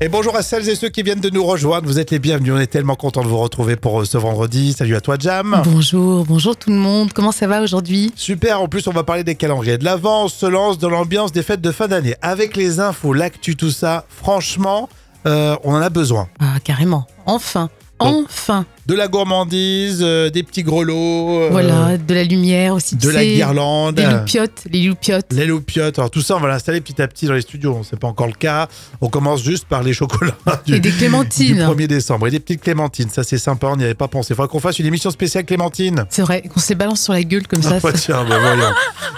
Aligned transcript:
Et 0.00 0.08
bonjour 0.08 0.34
à 0.36 0.42
celles 0.42 0.68
et 0.68 0.74
ceux 0.74 0.88
qui 0.88 1.02
viennent 1.02 1.20
de 1.20 1.30
nous 1.30 1.44
rejoindre. 1.44 1.86
Vous 1.86 2.00
êtes 2.00 2.10
les 2.10 2.18
bienvenus. 2.18 2.52
On 2.52 2.58
est 2.58 2.66
tellement 2.66 2.96
content 2.96 3.22
de 3.22 3.28
vous 3.28 3.38
retrouver 3.38 3.76
pour 3.76 4.00
euh, 4.00 4.04
ce 4.04 4.18
vendredi. 4.18 4.72
Salut 4.72 4.96
à 4.96 5.00
toi, 5.00 5.16
Jam. 5.18 5.62
Bonjour, 5.64 6.24
bonjour 6.24 6.56
tout 6.56 6.70
le 6.70 6.76
monde. 6.76 7.12
Comment 7.12 7.30
ça 7.30 7.46
va 7.46 7.62
aujourd'hui? 7.62 8.12
Super. 8.16 8.60
En 8.60 8.66
plus, 8.66 8.88
on 8.88 8.90
va 8.90 9.04
parler 9.04 9.22
des 9.22 9.36
calendriers 9.36 9.78
de 9.78 9.84
l'avant. 9.84 10.24
On 10.24 10.28
se 10.28 10.46
lance 10.46 10.78
dans 10.78 10.90
l'ambiance 10.90 11.30
des 11.30 11.44
fêtes 11.44 11.60
de 11.60 11.70
fin 11.70 11.86
d'année. 11.86 12.16
Avec 12.22 12.56
les 12.56 12.80
infos, 12.80 13.12
l'actu, 13.12 13.54
tout 13.56 13.70
ça. 13.70 14.04
Franchement, 14.08 14.88
euh, 15.26 15.56
on 15.62 15.72
en 15.72 15.80
a 15.80 15.90
besoin. 15.90 16.28
Ah, 16.40 16.56
carrément. 16.62 17.06
Enfin. 17.24 17.70
Enfin. 18.04 18.64
De 18.86 18.94
la 18.94 19.08
gourmandise, 19.08 20.00
euh, 20.02 20.28
des 20.28 20.42
petits 20.42 20.62
grelots. 20.62 21.40
euh, 21.44 21.48
Voilà, 21.50 21.96
de 21.96 22.14
la 22.14 22.22
lumière 22.22 22.74
aussi. 22.74 22.98
tu 22.98 23.06
De 23.06 23.10
la 23.12 23.20
sais, 23.20 23.34
guirlande. 23.34 23.94
Des 23.94 24.04
loupiottes, 24.04 24.64
les 24.70 24.82
loupiottes. 24.82 25.32
Les 25.32 25.46
loupiottes. 25.46 25.98
Alors 25.98 26.10
tout 26.10 26.20
ça, 26.20 26.36
on 26.36 26.40
va 26.40 26.48
l'installer 26.48 26.82
petit 26.82 27.00
à 27.00 27.08
petit 27.08 27.24
dans 27.26 27.32
les 27.32 27.40
studios. 27.40 27.80
C'est 27.88 27.98
pas 27.98 28.08
encore 28.08 28.26
le 28.26 28.34
cas. 28.34 28.68
On 29.00 29.08
commence 29.08 29.42
juste 29.42 29.64
par 29.64 29.82
les 29.82 29.94
chocolats 29.94 30.34
du, 30.66 30.74
Et 30.74 30.80
des 30.80 30.90
du 30.90 30.96
clémentines. 30.98 31.60
1er 31.62 31.86
décembre. 31.86 32.26
Et 32.26 32.30
des 32.30 32.40
petites 32.40 32.60
clémentines. 32.60 33.08
Ça, 33.08 33.24
c'est 33.24 33.38
sympa. 33.38 33.68
On 33.68 33.76
n'y 33.76 33.84
avait 33.84 33.94
pas 33.94 34.08
pensé. 34.08 34.34
Il 34.34 34.36
faudra 34.36 34.48
qu'on 34.48 34.60
fasse 34.60 34.78
une 34.78 34.86
émission 34.86 35.10
spéciale 35.10 35.44
clémentine. 35.46 36.04
C'est 36.10 36.20
vrai, 36.22 36.42
qu'on 36.42 36.60
se 36.60 36.68
les 36.68 36.74
balance 36.74 37.00
sur 37.00 37.14
la 37.14 37.22
gueule 37.22 37.46
comme 37.46 37.62
ça. 37.62 37.76
Ah, 37.76 37.80
ça- 37.80 37.92
tiens, 37.92 38.24
bah 38.28 38.38
voyons. 38.38 38.72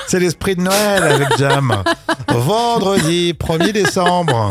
C'est 0.06 0.20
l'esprit 0.20 0.54
de 0.54 0.60
Noël 0.62 1.02
avec 1.02 1.36
Jam. 1.38 1.82
Vendredi 2.28 3.32
1er 3.32 3.72
décembre. 3.72 4.48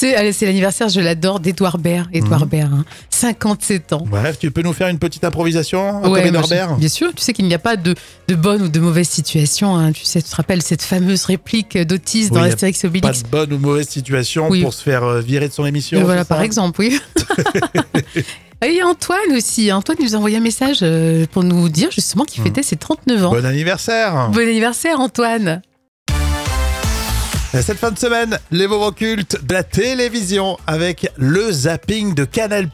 C'est 0.00 0.14
allez, 0.16 0.32
c'est 0.32 0.46
l'anniversaire, 0.46 0.88
je 0.88 0.98
l'adore, 0.98 1.40
d'Edouard 1.40 1.76
Baird. 1.76 2.08
Edouard 2.14 2.44
Mhm. 2.44 2.48
Baird, 2.48 2.72
hein. 2.72 2.84
57 3.10 3.92
ans. 3.92 4.02
Bref, 4.06 4.38
tu 4.38 4.50
peux 4.50 4.62
nous 4.62 4.72
faire 4.72 4.88
une 4.88 4.98
petite 4.98 5.24
improvisation 5.24 6.00
comme 6.00 6.12
Ouais, 6.12 6.26
Edouard 6.26 6.44
moi, 6.48 6.48
je- 6.48 6.54
Baird 6.54 6.78
bien 6.78 6.88
sûr, 6.88 7.12
tu 7.14 7.22
sais 7.22 7.34
qu'il 7.34 7.44
n'y 7.46 7.52
a 7.52 7.58
pas 7.58 7.76
de, 7.76 7.94
de 8.26 8.34
bonne 8.34 8.62
ou 8.62 8.68
de 8.68 8.80
mauvaise 8.80 9.10
situation. 9.10 9.76
hein. 9.76 9.92
Tu 9.92 10.06
sais, 10.06 10.22
tu 10.22 10.30
te 10.30 10.36
rappelles 10.36 10.62
cette 10.62 10.80
fameuse 10.80 11.24
réplique 11.26 11.76
d'Otis 11.76 12.30
dans 12.30 12.36
Oui, 12.36 12.48
a 12.48 12.52
Astérix 12.52 12.78
et 12.82 12.88
Pas 12.88 12.88
Obélix 12.88 13.22
de 13.24 13.28
bonne 13.28 13.52
ou 13.52 13.58
mauvaise 13.58 13.88
situation 13.90 14.48
Oui. 14.48 14.62
pour 14.62 14.72
se 14.72 14.82
faire 14.82 15.04
euh, 15.04 15.20
virer 15.20 15.48
de 15.48 15.52
son 15.52 15.66
émission. 15.66 16.02
Voilà, 16.02 16.24
par 16.24 16.40
exemple, 16.40 16.80
oui. 16.80 16.98
Et 18.62 18.82
Antoine 18.82 19.32
aussi. 19.36 19.72
Antoine 19.72 19.96
nous 20.02 20.14
a 20.14 20.18
envoyé 20.18 20.36
un 20.36 20.40
message 20.40 20.78
euh, 20.82 21.24
pour 21.32 21.42
nous 21.44 21.68
dire 21.70 21.90
justement 21.90 22.24
qu'il 22.24 22.42
Mhm. 22.42 22.48
fêtait 22.48 22.62
ses 22.62 22.76
39 22.76 23.24
ans. 23.24 23.30
Bon 23.32 23.44
anniversaire. 23.44 24.28
Bon 24.32 24.40
anniversaire, 24.40 25.00
Antoine. 25.00 25.62
Cette 27.52 27.78
fin 27.78 27.90
de 27.90 27.98
semaine, 27.98 28.38
les 28.52 28.68
moments 28.68 28.92
cultes 28.92 29.44
de 29.44 29.54
la 29.54 29.64
télévision 29.64 30.56
avec 30.68 31.10
le 31.16 31.50
zapping 31.50 32.14
de 32.14 32.24
Canal+. 32.24 32.68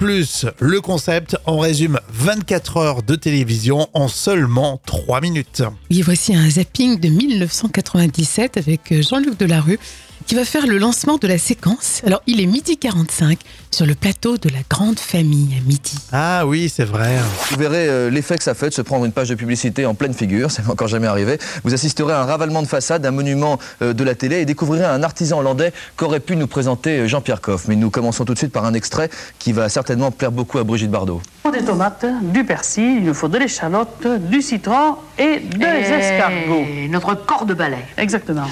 Le 0.61 0.81
concept, 0.83 1.35
on 1.47 1.59
résume 1.59 1.99
24 2.11 2.77
heures 2.77 3.03
de 3.03 3.15
télévision 3.15 3.89
en 3.95 4.07
seulement 4.07 4.79
3 4.85 5.23
minutes. 5.23 5.63
Et 5.89 6.03
voici 6.03 6.37
un 6.37 6.51
zapping 6.51 7.01
de 7.01 7.09
1997 7.09 8.59
avec 8.59 8.93
euh, 8.93 9.01
Jean-Luc 9.01 9.39
Delarue 9.39 9.79
qui 10.27 10.35
va 10.35 10.45
faire 10.45 10.67
le 10.67 10.79
lancement 10.79 11.19
de 11.19 11.29
la 11.29 11.39
séquence. 11.39 12.03
Alors, 12.05 12.21
il 12.27 12.41
est 12.41 12.47
midi 12.47 12.77
45 12.77 13.39
sur 13.71 13.87
le 13.87 13.95
plateau 13.95 14.37
de 14.39 14.49
la 14.49 14.59
grande 14.69 14.99
famille 14.99 15.55
à 15.57 15.61
midi. 15.67 15.97
Ah 16.13 16.45
oui, 16.47 16.69
c'est 16.69 16.85
vrai. 16.85 17.17
Vous 17.51 17.57
verrez 17.57 17.89
euh, 17.89 18.11
l'effet 18.11 18.37
que 18.37 18.43
ça 18.43 18.55
fait 18.55 18.71
de 18.71 18.75
se 18.75 18.83
prendre 18.83 19.05
une 19.05 19.13
page 19.13 19.29
de 19.29 19.37
publicité 19.37 19.87
en 19.87 19.95
pleine 19.95 20.15
figure, 20.15 20.51
ça 20.51 20.63
m'est 20.63 20.71
encore 20.71 20.89
jamais 20.89 21.07
arrivé. 21.07 21.39
Vous 21.63 21.75
assisterez 21.75 22.13
à 22.13 22.23
un 22.23 22.25
ravalement 22.25 22.63
de 22.63 22.67
façade 22.67 23.03
d'un 23.03 23.13
monument 23.13 23.59
euh, 23.83 23.93
de 23.93 24.03
la 24.03 24.17
télé 24.17 24.41
et 24.41 24.45
découvrirez 24.45 24.85
un 24.85 25.03
artisan 25.05 25.39
hollandais 25.39 25.73
qu'aurait 25.97 26.21
pu 26.21 26.35
nous 26.35 26.49
présenter 26.49 27.01
euh, 27.01 27.07
Jean-Pierre 27.07 27.41
Coff. 27.41 27.69
Mais 27.69 27.77
nous 27.77 27.91
commençons 27.91 28.25
tout 28.25 28.35
de 28.35 28.39
suite 28.39 28.53
par 28.53 28.65
un 28.65 28.75
extrait 28.75 29.11
qui 29.39 29.53
va 29.53 29.69
certainement 29.69 30.11
plaire 30.11 30.33
beaucoup 30.33 30.59
à 30.59 30.65
Brigitte 30.65 30.91
Bardot. 30.91 31.21
Il 31.45 31.51
faut 31.51 31.57
des 31.57 31.65
tomates, 31.65 32.05
du 32.23 32.45
persil, 32.45 32.97
il 32.99 33.05
nous 33.05 33.15
faut 33.15 33.29
de 33.29 33.39
l'échalote, 33.39 34.07
du 34.29 34.43
citron 34.43 34.97
et 35.19 35.39
des 35.39 35.65
escargots. 35.65 36.67
Et 36.69 36.89
notre 36.89 37.15
corps 37.15 37.47
de 37.47 37.55
balai. 37.55 37.85
Exactement. 37.97 38.47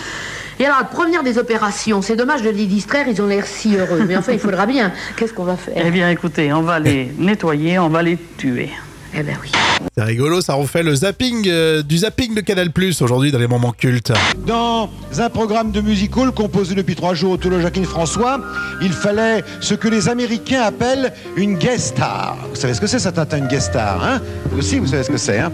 Et 0.61 0.65
alors, 0.67 0.79
la 0.79 0.85
première 0.85 1.23
des 1.23 1.39
opérations, 1.39 2.03
c'est 2.03 2.17
dommage 2.17 2.43
de 2.43 2.51
les 2.51 2.67
distraire, 2.67 3.07
ils 3.09 3.21
ont 3.21 3.27
l'air 3.27 3.47
si 3.47 3.77
heureux. 3.77 4.05
Mais 4.07 4.17
enfin, 4.17 4.33
il 4.33 4.39
faudra 4.39 4.67
bien. 4.67 4.93
Qu'est-ce 5.17 5.33
qu'on 5.33 5.45
va 5.45 5.57
Eh 5.69 5.81
faire 5.81 5.91
bien, 5.91 6.11
écoutez, 6.11 6.53
on 6.53 6.63
va 6.63 6.79
les 6.79 7.11
nettoyer, 7.19 7.79
on 7.79 7.89
va 7.89 8.03
les 8.03 8.19
tuer. 8.37 8.71
Eh 9.17 9.23
ben 9.23 9.37
oui. 9.43 9.51
C'est 9.97 10.03
rigolo, 10.03 10.41
ça 10.41 10.55
refait 10.55 10.83
le 10.83 10.93
zapping 10.93 11.47
euh, 11.47 11.83
du 11.83 11.99
zapping 11.99 12.35
de 12.35 12.41
Canal+, 12.41 12.69
aujourd'hui 13.01 13.31
dans 13.31 13.39
les 13.39 13.47
moments 13.47 13.71
cultes. 13.71 14.13
Dans 14.45 14.91
un 15.17 15.31
programme 15.31 15.71
de 15.71 15.81
musical 15.81 16.33
composé 16.33 16.75
depuis 16.75 16.97
trois 16.97 17.15
jours 17.15 17.33
autour 17.33 17.53
de 17.53 17.61
Jacqueline 17.61 17.85
François, 17.85 18.41
il 18.83 18.93
fallait 18.93 19.45
ce 19.61 19.75
que 19.75 19.87
les 19.87 20.09
Américains 20.09 20.63
appellent 20.63 21.13
une 21.37 21.59
guest 21.59 21.95
star. 21.97 22.37
Vous 22.51 22.57
savez 22.57 22.75
ce 22.75 22.81
que 22.81 22.89
c'est, 22.89 22.99
ça, 22.99 23.13
Tintin, 23.13 23.39
une 23.39 23.47
guest 23.47 23.69
star, 23.71 24.03
hein? 24.03 24.21
Vous 24.51 24.59
aussi, 24.59 24.81
vous 24.81 24.89
savez 24.89 25.05
ce 25.05 25.11
que 25.11 25.17
c'est, 25.17 25.39
hein? 25.39 25.53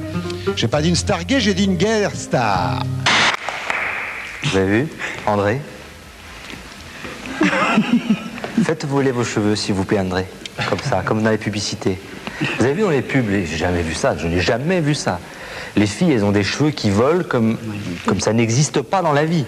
J'ai 0.56 0.68
pas 0.68 0.80
dit 0.80 0.88
une 0.88 0.96
star 0.96 1.24
gay, 1.24 1.38
j'ai 1.38 1.52
dit 1.52 1.64
une 1.64 1.76
guest 1.76 2.16
star. 2.16 2.82
Vous 4.50 4.56
avez 4.58 4.66
vu, 4.82 4.88
André 5.26 5.60
Faites 8.64 8.84
voler 8.84 9.10
vos 9.12 9.24
cheveux, 9.24 9.56
s'il 9.56 9.74
vous 9.74 9.84
plaît, 9.84 10.00
André. 10.00 10.26
Comme 10.68 10.78
ça, 10.80 11.02
comme 11.04 11.22
dans 11.22 11.30
les 11.30 11.38
publicités. 11.38 11.98
Vous 12.58 12.64
avez 12.64 12.74
vu 12.74 12.82
dans 12.82 12.90
les 12.90 13.02
pubs, 13.02 13.28
les- 13.30 13.46
j'ai 13.46 13.56
jamais 13.56 13.82
vu 13.82 13.94
ça, 13.94 14.16
je 14.16 14.26
n'ai 14.26 14.40
jamais 14.40 14.80
vu 14.80 14.94
ça. 14.94 15.18
Les 15.76 15.86
filles, 15.86 16.12
elles 16.12 16.24
ont 16.24 16.32
des 16.32 16.42
cheveux 16.42 16.70
qui 16.70 16.90
volent 16.90 17.22
comme, 17.28 17.56
comme 18.06 18.20
ça 18.20 18.32
n'existe 18.32 18.82
pas 18.82 19.02
dans 19.02 19.12
la 19.12 19.24
vie. 19.24 19.44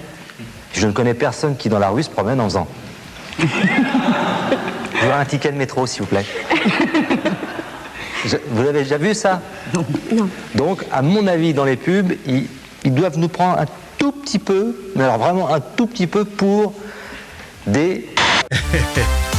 Je 0.72 0.86
ne 0.86 0.92
connais 0.92 1.14
personne 1.14 1.56
qui, 1.56 1.68
dans 1.68 1.78
la 1.78 1.88
rue, 1.90 2.02
se 2.02 2.10
promène 2.10 2.40
en 2.40 2.44
faisant. 2.44 2.68
Je 3.38 5.06
veux 5.06 5.12
un 5.12 5.24
ticket 5.24 5.50
de 5.50 5.56
métro, 5.58 5.86
s'il 5.86 6.02
vous 6.02 6.08
plaît. 6.08 6.24
Je- 8.24 8.36
vous 8.50 8.60
avez 8.62 8.84
déjà 8.84 8.98
vu 8.98 9.14
ça? 9.14 9.42
Non. 9.74 9.84
Donc, 10.54 10.84
à 10.92 11.02
mon 11.02 11.26
avis, 11.26 11.52
dans 11.54 11.64
les 11.64 11.76
pubs, 11.76 12.12
ils, 12.26 12.46
ils 12.84 12.94
doivent 12.94 13.18
nous 13.18 13.28
prendre 13.28 13.58
un 13.58 13.66
tout 14.02 14.10
petit 14.10 14.40
peu, 14.40 14.74
mais 14.96 15.04
alors 15.04 15.18
vraiment 15.18 15.54
un 15.54 15.60
tout 15.60 15.86
petit 15.86 16.08
peu 16.08 16.24
pour 16.24 16.74
des 17.68 18.08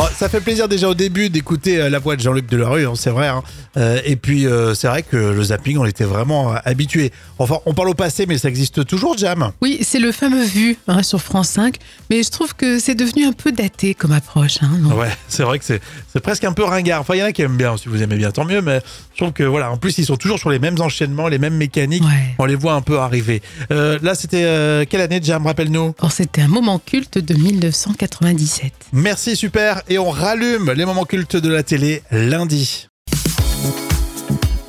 Oh, 0.00 0.04
ça 0.16 0.28
fait 0.28 0.40
plaisir 0.40 0.68
déjà 0.68 0.88
au 0.88 0.94
début 0.94 1.28
d'écouter 1.28 1.80
euh, 1.80 1.90
la 1.90 1.98
voix 1.98 2.14
de 2.14 2.20
Jean-Luc 2.20 2.46
Delarue, 2.48 2.86
hein, 2.86 2.92
c'est 2.94 3.10
vrai. 3.10 3.26
hein. 3.26 3.42
Euh, 3.76 4.00
et 4.04 4.14
puis, 4.14 4.46
euh, 4.46 4.72
c'est 4.74 4.86
vrai 4.86 5.02
que 5.02 5.16
le 5.16 5.42
zapping, 5.42 5.76
on 5.76 5.84
était 5.86 6.04
vraiment 6.04 6.54
habitué. 6.64 7.10
Enfin, 7.40 7.58
on 7.66 7.74
parle 7.74 7.88
au 7.88 7.94
passé, 7.94 8.24
mais 8.26 8.38
ça 8.38 8.48
existe 8.48 8.86
toujours, 8.86 9.18
Jam. 9.18 9.50
Oui, 9.60 9.78
c'est 9.82 9.98
le 9.98 10.12
fameux 10.12 10.44
Vu 10.44 10.76
hein, 10.86 11.02
sur 11.02 11.20
France 11.20 11.48
5, 11.48 11.76
mais 12.10 12.22
je 12.22 12.30
trouve 12.30 12.54
que 12.54 12.78
c'est 12.78 12.94
devenu 12.94 13.24
un 13.26 13.32
peu 13.32 13.50
daté 13.50 13.94
comme 13.94 14.12
approche. 14.12 14.58
Ouais, 14.94 15.08
c'est 15.28 15.42
vrai 15.42 15.58
que 15.58 15.64
c'est 15.64 15.80
presque 16.22 16.44
un 16.44 16.52
peu 16.52 16.62
ringard. 16.64 17.00
Enfin, 17.00 17.14
il 17.14 17.18
y 17.18 17.22
en 17.22 17.26
a 17.26 17.32
qui 17.32 17.42
aiment 17.42 17.56
bien, 17.56 17.76
si 17.76 17.88
vous 17.88 18.00
aimez 18.02 18.16
bien, 18.16 18.30
tant 18.30 18.44
mieux. 18.44 18.62
Mais 18.62 18.80
je 19.14 19.18
trouve 19.18 19.32
que, 19.32 19.42
voilà, 19.42 19.70
en 19.72 19.78
plus, 19.78 19.98
ils 19.98 20.06
sont 20.06 20.16
toujours 20.16 20.38
sur 20.38 20.50
les 20.50 20.60
mêmes 20.60 20.80
enchaînements, 20.80 21.26
les 21.28 21.38
mêmes 21.38 21.56
mécaniques. 21.56 22.04
Ouais. 22.04 22.34
On 22.38 22.44
les 22.44 22.54
voit 22.54 22.74
un 22.74 22.82
peu 22.82 22.98
arriver. 22.98 23.42
Euh, 23.72 23.98
là, 24.02 24.14
c'était 24.14 24.86
quelle 24.88 25.00
année, 25.00 25.20
Jam? 25.22 25.44
Rappelle-nous. 25.44 25.94
Or, 26.00 26.12
c'était 26.12 26.42
un 26.42 26.48
moment 26.48 26.78
culte 26.78 27.18
de 27.18 27.34
1997. 27.34 28.72
Merci, 28.92 29.34
super. 29.36 29.82
Et 29.88 29.98
on 29.98 30.10
rallume 30.10 30.72
les 30.72 30.84
moments 30.84 31.04
cultes 31.04 31.36
de 31.36 31.48
la 31.48 31.62
télé 31.62 32.02
lundi. 32.10 32.88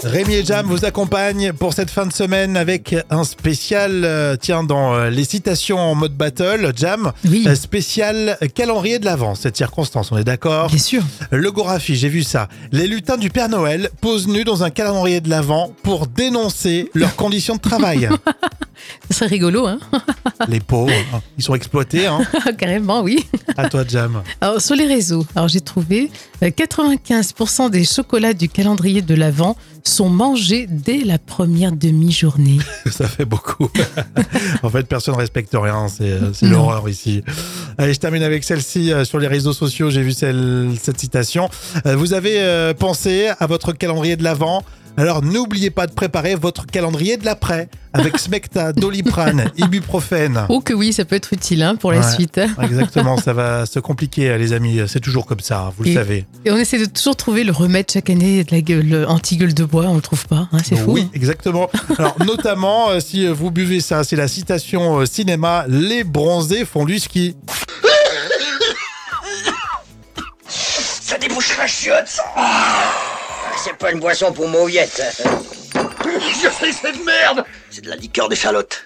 Rémi 0.01 0.35
et 0.35 0.45
Jam 0.45 0.65
vous 0.65 0.85
accompagnent 0.85 1.51
pour 1.51 1.73
cette 1.73 1.89
fin 1.89 2.05
de 2.05 2.13
semaine 2.13 2.55
avec 2.55 2.95
un 3.09 3.25
spécial, 3.25 4.03
euh, 4.05 4.37
tiens, 4.39 4.63
dans 4.63 4.95
euh, 4.95 5.09
les 5.09 5.25
citations 5.25 5.77
en 5.77 5.93
mode 5.93 6.13
battle, 6.15 6.71
Jam, 6.73 7.11
Oui. 7.25 7.43
euh, 7.45 7.53
spécial 7.55 8.37
calendrier 8.55 8.97
de 8.99 9.03
l'Avent, 9.03 9.35
cette 9.35 9.57
circonstance, 9.57 10.13
on 10.13 10.17
est 10.17 10.23
d'accord? 10.23 10.69
Bien 10.69 10.77
sûr. 10.77 11.03
Le 11.31 11.51
Gorafi, 11.51 11.97
j'ai 11.97 12.07
vu 12.07 12.23
ça. 12.23 12.47
Les 12.71 12.87
lutins 12.87 13.17
du 13.17 13.29
Père 13.29 13.49
Noël 13.49 13.89
posent 13.99 14.29
nus 14.29 14.45
dans 14.45 14.63
un 14.63 14.69
calendrier 14.69 15.19
de 15.19 15.29
l'Avent 15.29 15.73
pour 15.83 16.07
dénoncer 16.07 16.89
leurs 16.93 17.17
conditions 17.17 17.57
de 17.57 17.61
travail. 17.61 18.07
Ce 19.09 19.15
serait 19.17 19.27
rigolo, 19.27 19.65
hein 19.65 19.79
les 20.47 20.59
pauvres, 20.59 20.91
hein, 21.13 21.21
ils 21.37 21.43
sont 21.43 21.55
exploités, 21.55 22.05
hein. 22.05 22.19
Carrément, 22.57 23.01
oui. 23.01 23.25
À 23.57 23.67
toi, 23.69 23.83
Jam. 23.87 24.21
Alors, 24.39 24.61
sur 24.61 24.75
les 24.75 24.85
réseaux, 24.85 25.25
alors 25.35 25.47
j'ai 25.47 25.61
trouvé 25.61 26.11
euh, 26.43 26.49
95% 26.49 27.69
des 27.71 27.85
chocolats 27.85 28.33
du 28.33 28.49
calendrier 28.49 29.01
de 29.01 29.15
l'Avent 29.15 29.55
sont 29.83 30.09
mangés 30.09 30.67
dès 30.69 31.03
la 31.03 31.17
première 31.17 31.71
demi-journée. 31.71 32.59
Ça 32.91 33.07
fait 33.07 33.25
beaucoup. 33.25 33.69
en 34.63 34.69
fait, 34.69 34.83
personne 34.83 35.15
ne 35.15 35.19
respecte 35.19 35.51
rien. 35.53 35.87
C'est, 35.87 36.11
euh, 36.11 36.31
l'horreur 36.41 36.87
ici. 36.89 37.23
Allez, 37.77 37.93
je 37.93 37.99
termine 37.99 38.23
avec 38.23 38.43
celle-ci 38.43 38.91
euh, 38.91 39.05
sur 39.05 39.19
les 39.19 39.27
réseaux 39.27 39.53
sociaux. 39.53 39.89
J'ai 39.89 40.01
vu 40.01 40.11
celle, 40.11 40.71
cette 40.81 40.99
citation. 40.99 41.49
Euh, 41.85 41.95
Vous 41.95 42.13
avez 42.13 42.39
euh, 42.39 42.73
pensé 42.73 43.29
à 43.39 43.47
votre 43.47 43.73
calendrier 43.73 44.15
de 44.15 44.23
l'avant. 44.23 44.63
Alors 44.99 45.21
n'oubliez 45.23 45.69
pas 45.69 45.87
de 45.87 45.93
préparer 45.93 46.35
votre 46.35 46.65
calendrier 46.65 47.15
de 47.15 47.23
l'après 47.23 47.69
avec 47.93 48.17
Smecta, 48.19 48.73
Doliprane, 48.73 49.49
Ibuprofène. 49.57 50.45
Oh 50.49 50.59
que 50.59 50.73
oui, 50.73 50.91
ça 50.91 51.05
peut 51.05 51.15
être 51.15 51.31
utile 51.31 51.63
hein, 51.63 51.75
pour 51.77 51.93
la 51.93 51.99
Ouais. 51.99 52.13
suite. 52.13 52.37
Exactement, 52.61 53.15
ça 53.17 53.31
va 53.31 53.65
se 53.65 53.79
compliquer, 53.79 54.37
les 54.37 54.51
amis. 54.51 54.81
C'est 54.87 54.99
toujours 54.99 55.25
comme 55.25 55.39
ça, 55.39 55.59
hein, 55.61 55.73
vous 55.77 55.85
le 55.85 55.93
savez. 55.93 56.25
Et 56.43 56.51
on 56.51 56.57
essaie 56.57 56.77
de 56.77 56.83
toujours 56.85 57.15
trouver 57.15 57.45
le 57.45 57.53
remède 57.53 57.89
chaque 57.89 58.09
année 58.09 58.43
de 58.43 58.51
la 58.53 58.59
gueule 58.59 59.05
anti-gueule 59.07 59.53
de 59.53 59.63
bois, 59.63 59.85
on 59.87 59.95
le 59.95 60.01
trouve 60.01 60.27
pas, 60.27 60.49
hein, 60.51 60.57
c'est 60.63 60.75
fou. 60.75 60.91
Oui, 60.91 61.07
exactement. 61.13 61.69
Alors, 61.97 62.15
notamment, 62.25 62.89
euh, 62.89 62.99
si 62.99 63.25
vous 63.25 63.51
buvez 63.51 63.79
ça, 63.79 64.03
c'est 64.03 64.17
la 64.17 64.27
citation 64.27 64.99
euh, 64.99 65.05
cinéma 65.05 65.63
Les 65.69 66.03
bronzés 66.03 66.65
font 66.65 66.83
du 66.83 66.99
ski. 66.99 67.37
Ça 70.47 71.17
débouche 71.17 71.57
la 71.57 71.67
chiotte, 71.67 72.07
ça 72.07 72.23
C'est 73.61 73.77
pas 73.77 73.91
une 73.91 73.99
boisson 73.99 74.31
pour 74.31 74.47
mauviette. 74.47 75.01
Je 76.05 76.49
sais 76.49 76.71
cette 76.71 77.05
merde 77.05 77.43
C'est 77.69 77.83
de 77.83 77.89
la 77.89 77.95
liqueur 77.95 78.29
d'échalote. 78.29 78.85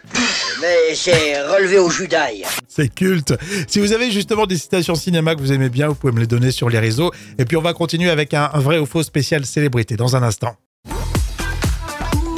Mais 0.62 0.96
c'est 0.96 1.42
relevé 1.44 1.78
au 1.78 1.90
jus 1.90 2.08
d'ail. 2.08 2.44
C'est 2.68 2.94
culte. 2.94 3.34
Si 3.68 3.80
vous 3.80 3.94
avez 3.94 4.12
justement 4.12 4.46
des 4.46 4.58
citations 4.58 4.96
cinéma 4.96 5.36
que 5.36 5.42
vous 5.42 5.52
aimez 5.52 5.70
bien, 5.70 5.90
vous 5.90 5.96
pouvez 5.96 6.14
me 6.14 6.20
les 6.20 6.28
donner 6.28 6.52
sur 6.52 6.70
les 6.70 6.80
réseaux. 6.80 7.12
Et 7.38 7.46
puis 7.46 7.56
on 7.56 7.62
va 7.62 7.74
continuer 7.74 8.10
avec 8.10 8.34
un 8.34 8.48
vrai 8.56 8.80
ou 8.80 8.86
faux 8.86 9.04
spécial 9.04 9.46
célébrité 9.46 9.96
dans 9.96 10.16
un 10.16 10.24
instant. 10.24 10.56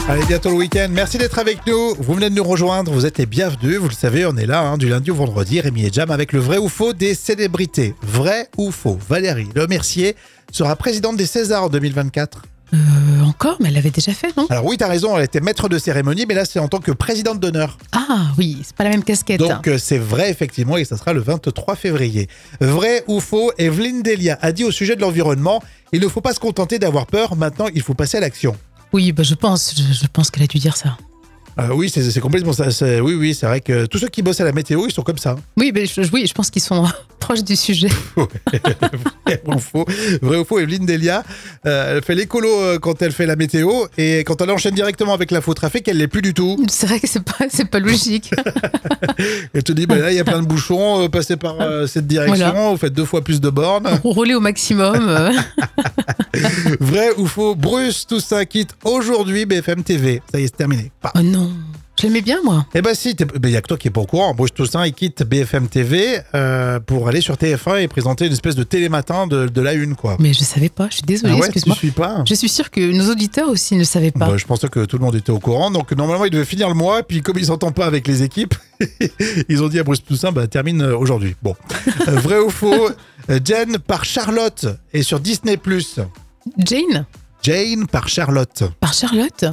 Allez, 0.08 0.24
bientôt 0.26 0.50
le 0.50 0.56
week-end. 0.58 0.88
Merci 0.92 1.18
d'être 1.18 1.40
avec 1.40 1.66
nous. 1.66 1.96
Vous 1.98 2.14
venez 2.14 2.30
de 2.30 2.36
nous 2.36 2.44
rejoindre. 2.44 2.92
Vous 2.92 3.08
êtes 3.08 3.18
les 3.18 3.26
bienvenus. 3.26 3.78
Vous 3.78 3.88
le 3.88 3.94
savez, 3.94 4.28
on 4.28 4.38
est 4.38 4.46
là 4.46 4.62
hein, 4.62 4.78
du 4.78 4.88
lundi 4.88 5.10
au 5.10 5.16
vendredi. 5.16 5.60
Rémi 5.60 5.84
et 5.84 5.90
Jam 5.92 6.12
avec 6.12 6.32
le 6.32 6.40
vrai 6.40 6.60
ou 6.60 6.70
faux 6.70 6.94
des 6.94 7.16
célébrités. 7.16 7.96
Vrai 8.04 8.48
ou 8.56 8.70
faux? 8.70 9.00
Valérie 9.10 9.48
Le 9.56 9.66
Mercier 9.66 10.16
sera 10.52 10.76
présidente 10.76 11.18
des 11.18 11.26
Césars 11.26 11.64
en 11.64 11.70
2024. 11.70 12.44
Euh, 12.74 12.78
encore? 13.24 13.58
Mais 13.60 13.70
elle 13.70 13.74
l'avait 13.74 13.90
déjà 13.90 14.14
fait, 14.14 14.36
non? 14.38 14.46
Alors 14.52 14.66
oui, 14.66 14.78
t'as 14.78 14.88
raison, 14.88 15.18
elle 15.18 15.24
était 15.24 15.40
maître 15.40 15.70
de 15.70 15.80
cérémonie, 15.80 16.26
mais 16.28 16.36
là 16.36 16.46
c'est 16.46 16.60
en 16.60 16.68
tant 16.68 16.80
que 16.80 16.92
présidente 16.92 17.40
d'honneur. 17.40 17.78
Ah 17.92 18.28
oui, 18.38 18.60
c'est 18.64 18.76
pas 18.76 18.84
la 18.84 18.92
même 18.92 19.04
casquette. 19.04 19.40
Donc 19.40 19.68
euh, 19.68 19.78
c'est 19.80 19.98
vrai 19.98 20.30
effectivement 20.30 20.78
et 20.78 20.86
ça 20.86 20.98
sera 20.98 21.14
le 21.14 21.22
23 21.22 21.76
février. 21.76 22.28
Vrai 22.62 23.04
ou 23.08 23.20
faux 23.20 23.52
Evelyne 23.58 24.04
Delia 24.04 24.38
a 24.42 24.52
dit 24.52 24.64
au 24.64 24.72
sujet 24.72 24.96
de 24.96 25.02
l'environnement, 25.02 25.64
il 25.94 26.02
ne 26.02 26.08
faut 26.08 26.22
pas 26.22 26.34
se 26.34 26.40
contenter 26.40 26.78
d'avoir 26.78 27.08
peur, 27.08 27.36
maintenant 27.36 27.68
il 27.74 27.82
faut 27.82 27.96
passer 27.96 28.18
à 28.18 28.20
l'action. 28.20 28.56
Oui, 28.96 29.12
bah, 29.12 29.24
je 29.24 29.36
pense, 29.36 29.74
je, 29.78 29.92
je 29.92 30.08
pense 30.08 30.32
qu'elle 30.32 30.44
a 30.44 30.48
dû 30.48 30.58
dire 30.58 30.78
ça. 30.78 30.98
Euh, 31.60 31.74
oui, 31.74 31.90
c'est 31.90 32.22
complètement 32.22 32.54
ça. 32.54 32.70
Oui, 33.02 33.16
oui, 33.16 33.34
c'est 33.36 33.46
vrai 33.46 33.60
que 33.60 33.88
tous 33.88 33.98
ceux 33.98 34.08
qui 34.08 34.22
bossent 34.22 34.40
à 34.40 34.46
la 34.46 34.54
météo, 34.54 34.86
ils 34.88 34.94
sont 34.94 35.02
comme 35.02 35.18
ça. 35.18 35.36
Oui, 35.58 35.74
mais 35.76 35.86
je, 35.86 36.00
oui, 36.14 36.26
je 36.26 36.34
pense 36.34 36.50
qu'ils 36.50 36.62
sont 36.62 36.88
proches 37.26 37.44
du 37.44 37.56
sujet. 37.56 37.90
Vrai 39.26 39.42
ou 39.48 39.58
faux 39.58 39.86
Vrai 40.22 40.38
ou 40.38 40.46
faux 40.46 40.60
Evelyne 40.60 40.86
Delia, 40.86 41.24
euh, 41.66 41.98
elle 41.98 42.04
fait 42.04 42.14
l'écolo 42.14 42.48
euh, 42.50 42.78
quand 42.78 43.02
elle 43.02 43.12
fait 43.14 43.26
la 43.26 43.36
météo 43.36 43.72
et 43.98 44.20
quand 44.20 44.40
elle 44.42 44.52
enchaîne 44.52 44.76
directement 44.76 45.14
avec 45.16 45.32
l'info 45.32 45.56
trafic, 45.56 45.88
elle 45.88 45.98
l'est 45.98 46.08
plus 46.08 46.22
du 46.22 46.36
tout. 46.36 46.64
C'est 46.70 46.86
vrai 46.86 47.00
que 47.00 47.08
c'est 47.08 47.24
pas, 47.24 47.46
c'est 47.50 47.66
pas 47.66 47.80
logique. 47.80 48.30
Elle 49.54 49.64
te 49.64 49.72
dit, 49.72 49.88
bah, 49.88 49.96
là, 49.98 50.12
il 50.12 50.18
y 50.18 50.20
a 50.20 50.24
plein 50.24 50.42
de 50.42 50.46
bouchons, 50.46 51.04
euh, 51.04 51.08
passez 51.10 51.36
par 51.36 51.60
euh, 51.62 51.88
cette 51.88 52.06
direction, 52.06 52.36
Voilà. 52.36 52.70
vous 52.70 52.78
faites 52.78 52.94
deux 52.94 53.06
fois 53.06 53.22
plus 53.24 53.42
de 53.42 53.50
bornes. 53.50 53.88
Rouler 54.04 54.36
au 54.36 54.40
maximum. 54.40 55.32
Vrai 56.80 57.10
ou 57.18 57.26
faux 57.26 57.56
Bruce 57.56 58.06
Toussaint 58.06 58.46
quitte 58.46 58.76
aujourd'hui 58.84 59.46
BFM 59.46 59.84
TV. 59.84 60.22
Ça 60.32 60.40
y 60.40 60.44
est, 60.44 60.48
c'est 60.48 60.58
terminé. 60.58 60.92
Pas. 61.02 61.12
Oh 61.16 61.22
non, 61.22 61.52
je 62.06 62.10
l'aimais 62.12 62.22
bien, 62.22 62.40
moi. 62.44 62.68
Eh 62.76 62.82
ben 62.84 62.94
si, 62.94 63.16
il 63.44 63.50
y 63.50 63.56
a 63.56 63.62
que 63.62 63.68
toi 63.68 63.78
qui 63.78 63.88
est 63.88 63.92
pas 63.92 64.02
au 64.02 64.06
courant. 64.06 64.36
Bruce 64.36 64.54
Toussaint, 64.54 64.86
il 64.86 64.94
quitte 64.94 65.24
BFM 65.24 65.68
TV 65.68 66.20
euh, 66.36 66.80
pour 66.80 67.08
aller 67.08 67.20
sur 67.20 67.34
TF1 67.36 67.82
et 67.82 67.88
présenter 67.88 68.28
une 68.28 68.34
espèce 68.34 68.56
de 68.56 68.64
télématin 68.64 69.26
de, 69.26 69.48
de 69.48 69.62
la 69.62 69.74
une, 69.74 69.96
quoi. 69.96 70.16
Mais 70.20 70.32
je 70.34 70.44
savais 70.44 70.70
pas, 70.70 70.88
je 70.90 70.96
suis 70.98 71.04
désolée, 71.04 71.34
ah 71.34 71.38
ouais, 71.38 71.46
excuse-moi. 71.48 71.76
suis 71.76 71.90
pas 71.92 72.24
Je 72.28 72.36
suis 72.36 72.50
sûre 72.50 72.70
que 72.70 72.80
nos 72.92 73.12
auditeurs 73.12 73.50
aussi 73.50 73.76
ne 73.76 73.84
savaient 73.84 74.12
pas. 74.12 74.28
Bah, 74.28 74.38
je 74.38 74.46
pensais 74.46 74.68
que 74.68 74.86
tout 74.86 74.98
le 75.00 75.04
monde 75.04 75.16
était 75.16 75.32
au 75.32 75.40
courant. 75.40 75.72
Donc 75.72 75.92
normalement, 75.94 76.26
il 76.26 76.32
devait 76.32 76.46
finir 76.46 76.68
le 76.70 76.76
mois. 76.76 77.02
Puis 77.02 77.22
comme 77.22 77.40
ils 77.40 77.48
s'entendent 77.48 77.74
pas 77.74 77.88
avec 77.88 78.08
les 78.08 78.22
équipes, 78.22 78.54
ils 79.50 79.64
ont 79.64 79.68
dit 79.68 79.80
à 79.80 79.84
Bruce 79.84 80.04
Toussaint, 80.04 80.32
bah, 80.32 80.46
termine 80.46 80.84
euh, 80.84 80.96
aujourd'hui. 80.96 81.36
Bon. 81.42 81.56
Vrai 82.08 82.38
ou 82.38 82.52
faux 82.52 82.90
Jen 83.44 83.80
par 83.80 84.06
Charlotte 84.06 84.68
est 84.94 85.02
sur 85.02 85.20
Disney+. 85.20 85.60
Jane? 86.60 87.06
Jane 87.42 87.88
par 87.88 88.08
Charlotte. 88.10 88.64
Par 88.80 88.94
Charlotte? 88.94 89.46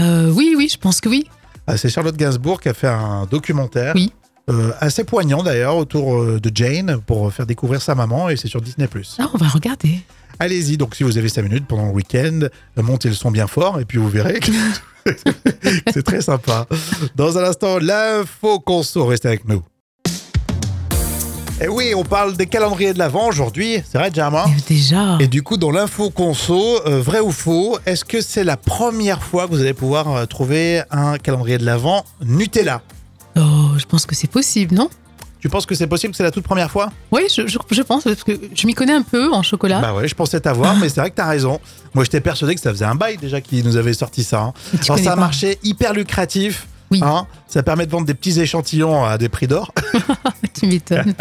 Euh, 0.00 0.30
Oui, 0.30 0.54
oui, 0.56 0.68
je 0.70 0.78
pense 0.78 1.00
que 1.00 1.08
oui. 1.08 1.26
Ah, 1.66 1.76
c'est 1.76 1.88
Charlotte 1.88 2.16
Gainsbourg 2.16 2.60
qui 2.60 2.68
a 2.68 2.74
fait 2.74 2.86
un 2.88 3.26
documentaire. 3.30 3.92
Oui. 3.94 4.12
euh, 4.48 4.70
assez 4.80 5.02
poignant 5.04 5.42
d'ailleurs 5.42 5.76
autour 5.76 6.20
euh, 6.22 6.40
de 6.40 6.50
Jane 6.54 7.00
pour 7.06 7.32
faire 7.32 7.46
découvrir 7.46 7.82
sa 7.82 7.94
maman 7.96 8.28
et 8.28 8.36
c'est 8.36 8.46
sur 8.48 8.60
Disney+. 8.60 8.88
Ah, 9.18 9.28
on 9.34 9.38
va 9.38 9.48
regarder. 9.48 9.98
Allez-y, 10.38 10.76
donc 10.76 10.94
si 10.94 11.02
vous 11.02 11.18
avez 11.18 11.28
5 11.28 11.42
minutes 11.42 11.66
pendant 11.66 11.86
le 11.86 11.92
week-end, 11.92 12.40
euh, 12.42 12.82
montez 12.82 13.08
le 13.08 13.14
son 13.14 13.30
bien 13.30 13.46
fort 13.46 13.80
et 13.80 13.84
puis 13.84 13.98
vous 13.98 14.08
verrez 14.08 14.38
que 14.38 14.52
c'est 15.92 16.02
très 16.02 16.20
sympa. 16.20 16.66
Dans 17.16 17.38
un 17.38 17.44
instant, 17.44 17.78
l'info 17.78 18.60
conso, 18.60 19.06
restez 19.06 19.28
avec 19.28 19.48
nous. 19.48 19.62
Et 21.60 21.68
oui, 21.68 21.94
on 21.96 22.04
parle 22.04 22.36
des 22.36 22.46
calendriers 22.46 22.92
de 22.92 22.98
l'Avent 22.98 23.26
aujourd'hui, 23.28 23.82
c'est 23.90 23.96
vrai, 23.96 24.10
hein 24.18 24.44
Euh, 24.46 24.50
Déjà. 24.68 25.16
Et 25.20 25.26
du 25.26 25.42
coup, 25.42 25.56
dans 25.56 25.70
l'info 25.70 26.10
conso, 26.10 26.80
euh, 26.86 27.00
vrai 27.00 27.20
ou 27.20 27.30
faux, 27.32 27.78
est-ce 27.86 28.04
que 28.04 28.20
c'est 28.20 28.44
la 28.44 28.58
première 28.58 29.22
fois 29.22 29.46
que 29.46 29.52
vous 29.52 29.60
allez 29.62 29.72
pouvoir 29.72 30.14
euh, 30.14 30.26
trouver 30.26 30.82
un 30.90 31.16
calendrier 31.16 31.56
de 31.56 31.64
l'Avent 31.64 32.04
Nutella? 32.22 32.82
Oh, 33.38 33.70
je 33.78 33.86
pense 33.86 34.04
que 34.04 34.14
c'est 34.14 34.30
possible, 34.30 34.74
non? 34.74 34.90
Tu 35.40 35.48
penses 35.48 35.64
que 35.64 35.74
c'est 35.74 35.86
possible 35.86 36.10
que 36.10 36.16
c'est 36.18 36.22
la 36.24 36.30
toute 36.30 36.44
première 36.44 36.70
fois? 36.70 36.90
Oui, 37.10 37.22
je, 37.34 37.46
je- 37.46 37.58
je 37.70 37.82
pense, 37.82 38.04
parce 38.04 38.24
que 38.24 38.32
je 38.54 38.66
m'y 38.66 38.74
connais 38.74 38.92
un 38.94 39.02
peu 39.02 39.32
en 39.32 39.42
chocolat. 39.42 39.80
Bah 39.80 39.94
ouais, 39.94 40.08
je 40.08 40.14
pensais 40.14 40.40
t'avoir, 40.40 40.76
mais 40.76 40.90
c'est 40.90 41.00
vrai 41.00 41.10
que 41.10 41.16
t'as 41.16 41.26
raison. 41.28 41.58
Moi, 41.94 42.04
j'étais 42.04 42.20
persuadé 42.20 42.54
que 42.54 42.60
ça 42.60 42.70
faisait 42.70 42.84
un 42.84 42.94
bail 42.96 43.16
déjà 43.16 43.40
qui 43.40 43.62
nous 43.62 43.76
avait 43.78 43.92
sorti 43.94 44.24
ça. 44.24 44.40
hein. 44.42 44.52
Alors, 44.88 44.98
ça 44.98 45.12
a 45.12 45.16
marché 45.16 45.58
hyper 45.62 45.94
lucratif. 45.94 46.66
Oui. 46.90 47.00
hein. 47.02 47.26
ça 47.48 47.62
permet 47.62 47.84
de 47.86 47.90
vendre 47.90 48.06
des 48.06 48.14
petits 48.14 48.38
échantillons 48.40 49.04
à 49.04 49.18
des 49.18 49.28
prix 49.28 49.46
d'or. 49.48 49.72
tu 50.54 50.66
m'étonnes. 50.66 51.14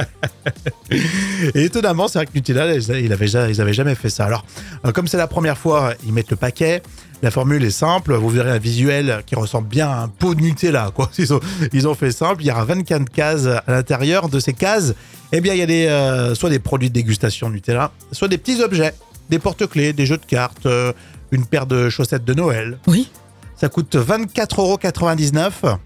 Et 1.54 1.64
étonnamment, 1.66 2.08
c'est 2.08 2.20
vrai 2.20 2.26
que 2.28 2.32
Nutella, 2.36 2.74
ils 2.76 2.90
ils 3.06 3.12
avaient, 3.14 3.28
ja- 3.28 3.50
ils 3.50 3.62
avaient 3.62 3.74
jamais 3.74 3.96
fait 3.96 4.10
ça. 4.10 4.26
Alors, 4.26 4.46
euh, 4.86 4.92
comme 4.92 5.08
c'est 5.08 5.18
la 5.18 5.28
première 5.28 5.58
fois, 5.58 5.94
ils 6.06 6.14
mettent 6.14 6.30
le 6.30 6.36
paquet. 6.36 6.82
La 7.24 7.32
formule 7.32 7.64
est 7.64 7.72
simple. 7.72 8.14
Vous 8.14 8.30
verrez 8.30 8.52
un 8.52 8.60
visuel 8.60 9.24
qui 9.26 9.36
ressemble 9.36 9.68
bien 9.68 9.90
à 9.90 10.02
un 10.04 10.08
pot 10.08 10.36
de 10.36 10.42
Nutella. 10.42 10.92
Quoi. 10.94 11.10
Ils, 11.18 11.34
ont, 11.34 11.40
ils 11.74 11.88
ont 11.88 11.96
fait 11.96 12.12
simple. 12.12 12.44
Il 12.44 12.48
y 12.48 12.52
aura 12.52 12.66
24 12.66 13.10
cases 13.10 13.48
à 13.48 13.64
l'intérieur. 13.68 14.30
De 14.30 14.40
ces 14.40 14.54
cases, 14.54 14.94
eh 15.32 15.42
bien, 15.42 15.54
il 15.54 15.60
y 15.60 15.64
a 15.64 15.66
des, 15.66 15.88
euh, 15.88 16.36
soit 16.36 16.50
des 16.50 16.60
produits 16.60 16.90
de 16.90 16.94
dégustation 16.94 17.50
Nutella, 17.50 17.92
soit 18.12 18.28
des 18.28 18.38
petits 18.38 18.62
objets, 18.62 18.94
des 19.30 19.40
porte-clés, 19.40 19.94
des 19.94 20.06
jeux 20.06 20.18
de 20.18 20.26
cartes, 20.26 20.66
euh, 20.68 20.94
une 21.32 21.46
paire 21.46 21.66
de 21.66 21.90
chaussettes 21.90 22.26
de 22.26 22.34
Noël. 22.36 22.78
Oui. 22.88 23.10
Ça 23.56 23.70
coûte 23.70 23.96
24,99 23.96 25.52
euros. 25.64 25.78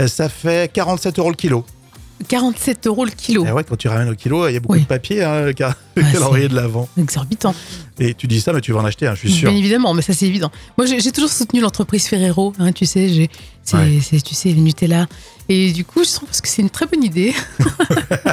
Euh, 0.00 0.08
Ça 0.08 0.28
fait 0.28 0.72
47 0.72 1.18
euros 1.18 1.30
le 1.30 1.36
kilo. 1.36 1.64
47 2.28 2.86
euros 2.86 3.04
le 3.04 3.10
kilo. 3.10 3.44
Et 3.44 3.50
ouais, 3.52 3.64
quand 3.64 3.76
tu 3.76 3.88
ramènes 3.88 4.08
au 4.08 4.14
kilo, 4.14 4.48
il 4.48 4.54
y 4.54 4.56
a 4.56 4.60
beaucoup 4.60 4.74
Oui. 4.74 4.82
de 4.82 4.86
papier, 4.86 5.24
hein, 5.24 5.42
le 5.42 5.54
ca- 5.56 5.74
le 5.96 6.02
Ouais, 6.02 6.12
calendrier 6.12 6.48
de 6.48 6.54
l'avant. 6.54 6.88
Exorbitant. 6.96 7.54
Et 7.98 8.14
tu 8.14 8.26
dis 8.28 8.40
ça, 8.40 8.52
mais 8.52 8.60
tu 8.60 8.72
vas 8.72 8.80
en 8.80 8.84
acheter, 8.84 9.06
hein, 9.08 9.14
je 9.14 9.20
suis 9.20 9.32
sûr. 9.32 9.50
Bien 9.50 9.58
évidemment, 9.58 9.92
mais 9.94 10.02
ça 10.02 10.14
c'est 10.14 10.26
évident. 10.26 10.50
Moi 10.78 10.86
j'ai 10.86 11.12
toujours 11.12 11.30
soutenu 11.30 11.60
l'entreprise 11.60 12.06
Ferrero, 12.06 12.52
hein, 12.58 12.72
tu 12.72 12.86
sais, 12.86 13.08
j'ai- 13.08 13.30
c'est, 13.64 13.76
Ouais. 13.76 14.00
tu 14.24 14.34
sais, 14.34 14.52
Nutella. 14.52 15.06
Et 15.48 15.72
du 15.72 15.84
coup, 15.84 16.02
je 16.04 16.12
trouve 16.12 16.30
que 16.30 16.48
c'est 16.48 16.62
une 16.62 16.70
très 16.70 16.86
bonne 16.86 17.04
idée. 17.04 17.34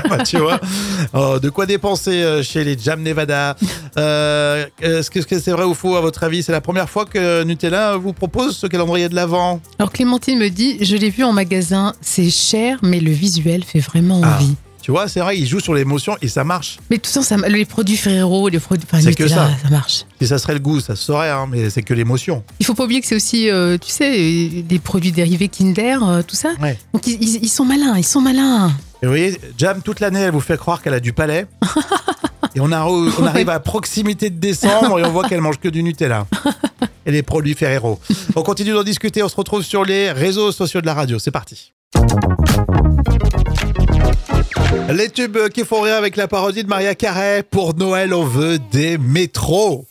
Bah, 0.10 0.24
tu 0.26 0.38
vois. 0.38 0.60
Oh, 1.14 1.40
de 1.42 1.50
quoi 1.50 1.66
dépenser 1.66 2.22
euh, 2.24 2.44
chez 2.44 2.64
les 2.66 2.78
Jam 2.78 3.02
Nevada? 3.02 3.56
Euh, 3.98 4.66
Est-ce 4.82 5.10
que 5.10 5.40
c'est 5.40 5.52
vrai 5.52 5.64
ou 5.64 5.74
faux, 5.74 5.96
à 5.96 6.02
votre 6.02 6.24
avis? 6.24 6.44
C'est 6.44 6.52
la 6.52 6.60
première 6.62 6.90
fois 6.90 7.06
que 7.06 7.44
Nutella 7.44 7.96
vous 7.98 8.12
propose 8.14 8.58
ce 8.58 8.68
calendrier 8.68 9.08
de 9.10 9.16
l'avant 9.16 9.62
Alors 9.80 9.92
Clémentine 9.92 10.38
me 10.40 10.50
dit, 10.50 10.78
je 10.84 10.96
l'ai 10.98 11.10
vu 11.10 11.24
en 11.24 11.32
magasin, 11.34 11.94
c'est 12.02 12.30
cher, 12.30 12.80
mais 12.82 13.00
le 13.00 13.12
visuel 13.12 13.64
fait 13.64 13.80
vraiment 13.80 14.22
Ah. 14.24 14.40
Tu 14.82 14.92
vois, 14.92 15.08
c'est 15.08 15.20
vrai, 15.20 15.38
il 15.38 15.46
joue 15.48 15.60
sur 15.60 15.74
l'émotion 15.74 16.18
et 16.22 16.28
ça 16.28 16.44
marche. 16.44 16.80
Mais 16.90 16.98
tout 16.98 17.10
ça, 17.10 17.22
ça, 17.22 17.38
les 17.38 17.66
produits 17.66 17.98
Ferrero, 17.98 18.50
les 18.50 18.60
produits, 18.60 18.88
enfin, 18.92 19.02
C'est 19.02 19.14
que 19.14 19.28
ça. 19.28 19.50
ça 19.62 19.70
marche. 19.70 20.06
Si 20.20 20.28
ça 20.28 20.38
serait 20.40 20.54
le 20.54 20.60
goût, 20.60 20.80
ça 20.80 20.96
se 20.96 21.04
saurait, 21.04 21.30
hein, 21.30 21.48
mais 21.50 21.70
c'est 21.70 21.84
que 21.84 21.94
l'émotion. 21.94 22.44
Il 22.60 22.66
faut 22.66 22.74
pas 22.74 22.86
oublier 22.86 23.00
que 23.02 23.08
c'est 23.08 23.16
aussi, 23.16 23.50
euh, 23.50 23.78
tu 23.78 23.90
sais, 23.92 24.12
euh, 24.12 24.62
des 24.64 24.80
produits 24.80 25.12
dérivés 25.12 25.50
Kinder, 25.50 25.98
euh, 26.04 26.22
tout 26.24 26.36
ça. 26.36 26.50
Ouais. 26.62 26.78
Donc 26.94 27.06
ils, 27.08 27.22
ils- 27.22 27.44
ils 27.44 27.50
sont 27.50 27.66
malins, 27.66 27.96
ils 27.98 28.04
sont 28.06 28.22
malins. 28.22 28.72
Et 29.04 29.06
vous 29.06 29.12
voyez, 29.12 29.40
Jam, 29.58 29.82
toute 29.84 30.00
l'année, 30.00 30.20
elle 30.22 30.32
vous 30.32 30.40
fait 30.40 30.58
croire 30.58 30.82
qu'elle 30.82 30.94
a 30.96 31.00
du 31.00 31.14
palais. 31.14 31.46
et 32.56 32.60
on, 32.60 32.72
a- 32.72 32.84
on 32.86 33.26
arrive 33.26 33.50
à 33.50 33.60
proximité 33.60 34.30
de 34.30 34.40
décembre 34.40 35.00
et 35.00 35.04
on 35.06 35.12
voit 35.12 35.28
qu'elle 35.28 35.42
mange 35.42 35.60
que 35.60 35.70
du 35.70 35.84
Nutella. 35.84 36.26
Et 37.06 37.12
les 37.12 37.24
produits 37.24 37.56
Ferrero. 37.56 38.00
On 38.36 38.44
continue 38.44 38.74
d'en 38.74 38.84
discuter, 38.84 39.24
on 39.24 39.28
se 39.30 39.36
retrouve 39.36 39.64
sur 39.64 39.84
les 39.84 40.12
réseaux 40.12 40.52
sociaux 40.52 40.82
de 40.82 40.86
la 40.86 40.94
radio. 40.94 41.18
C'est 41.18 41.32
parti. 41.32 41.74
Les 44.90 45.10
tubes 45.10 45.50
qui 45.50 45.66
font 45.66 45.82
rire 45.82 45.96
avec 45.96 46.16
la 46.16 46.28
parodie 46.28 46.64
de 46.64 46.70
Maria 46.70 46.96
Carey. 46.96 47.44
Pour 47.44 47.76
Noël, 47.76 48.14
on 48.14 48.24
veut 48.24 48.60
des 48.60 48.98
métros. 48.98 49.86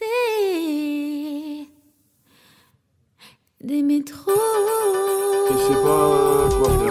Des 3.63 3.83
métros. 3.83 4.31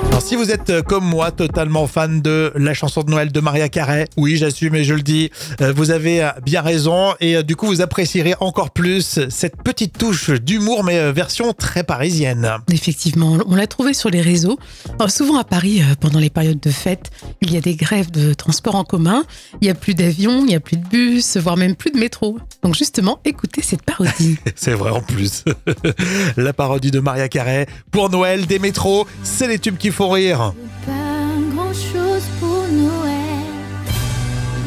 Alors 0.10 0.22
si 0.22 0.36
vous 0.36 0.52
êtes 0.52 0.70
euh, 0.70 0.82
comme 0.82 1.06
moi 1.06 1.32
totalement 1.32 1.88
fan 1.88 2.22
de 2.22 2.52
la 2.56 2.74
chanson 2.74 3.04
de 3.04 3.12
Noël 3.12 3.32
de 3.32 3.40
Maria 3.40 3.70
Carey, 3.70 4.08
oui 4.18 4.38
j'assume 4.38 4.76
et 4.76 4.84
je 4.84 4.94
le 4.94 5.02
dis, 5.02 5.30
euh, 5.62 5.72
vous 5.72 5.92
avez 5.92 6.24
euh, 6.24 6.30
bien 6.44 6.62
raison 6.62 7.14
et 7.20 7.44
du 7.44 7.56
coup 7.56 7.68
vous 7.68 7.82
apprécierez 7.82 8.36
encore 8.40 8.72
plus 8.72 9.20
cette 9.30 9.62
petite 9.64 9.98
touche 9.98 10.32
d'humour 10.32 10.84
mais 10.84 11.12
version 11.12 11.54
très 11.54 11.84
parisienne. 11.84 12.50
Effectivement, 12.72 13.38
on 13.48 13.56
l'a 13.56 13.68
trouvé 13.68 13.94
sur 13.94 14.10
les 14.10 14.22
réseaux. 14.22 14.58
Alors, 15.00 15.12
souvent 15.12 15.38
à 15.38 15.44
Paris, 15.44 15.82
euh, 15.82 15.96
pendant 16.00 16.20
les 16.20 16.30
périodes 16.30 16.60
de 16.60 16.70
fête, 16.70 17.12
il 17.42 17.54
y 17.54 17.58
a 17.58 17.62
des 17.62 17.76
grèves 17.76 18.12
de 18.12 18.34
transport 18.34 18.76
en 18.76 18.84
commun, 18.84 19.24
il 19.62 19.66
n'y 19.66 19.70
a 19.70 19.76
plus 19.76 19.94
d'avions, 19.96 20.40
il 20.40 20.48
n'y 20.48 20.56
a 20.56 20.60
plus 20.60 20.78
de 20.78 20.86
bus, 20.88 21.38
voire 21.38 21.58
même 21.58 21.76
plus 21.76 21.92
de 21.92 21.98
métro. 21.98 22.40
Donc 22.64 22.76
justement, 22.76 23.20
écoutez 23.26 23.62
cette 23.62 23.84
parodie. 23.84 24.38
C'est 24.56 24.74
vrai 24.74 24.92
en 24.92 25.02
plus. 25.02 25.44
la 26.38 26.54
parodie 26.54 26.92
de 26.92 27.00
Maria 27.00 27.30
Carey 27.30 27.68
pour 27.92 28.10
Noël 28.10 28.46
des 28.50 28.60
métros, 28.60 29.06
c'est 29.24 29.48
les 29.48 29.60
tubes 29.60 29.78
qui 29.78 29.92
font 29.92 30.10
rire. 30.10 30.54
Pas 30.86 31.54
grand 31.54 31.72
chose 31.72 32.26
pour 32.40 32.66
Noël. 32.72 33.46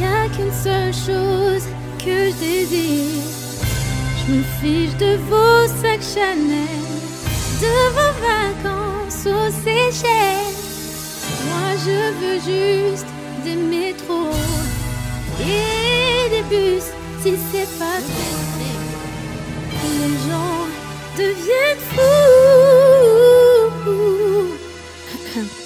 Y 0.01 0.05
a 0.05 0.29
qu'une 0.29 0.53
seule 0.53 0.95
chose 0.95 1.65
que 1.99 2.31
je 2.31 2.37
désire. 2.39 3.23
Je 4.19 4.33
me 4.33 4.43
fiche 4.61 4.97
de 4.99 5.17
vos 5.29 5.67
sacs 5.83 6.07
Chanel, 6.15 6.83
de 7.61 7.75
vos 7.97 8.15
vacances 8.31 9.27
aux 9.27 9.51
Seychelles. 9.65 10.55
Moi 11.49 11.69
je 11.85 11.99
veux 12.21 12.39
juste 12.53 13.07
des 13.45 13.57
métros 13.57 14.31
et 15.41 16.31
des 16.31 16.45
bus 16.49 16.85
si 17.23 17.35
c'est 17.51 17.79
pas 17.81 17.99
trop. 18.09 18.39
Les 19.99 20.15
gens 20.29 20.67
deviennent 21.19 21.85
fous. 21.91 23.32
Tout 23.85 24.53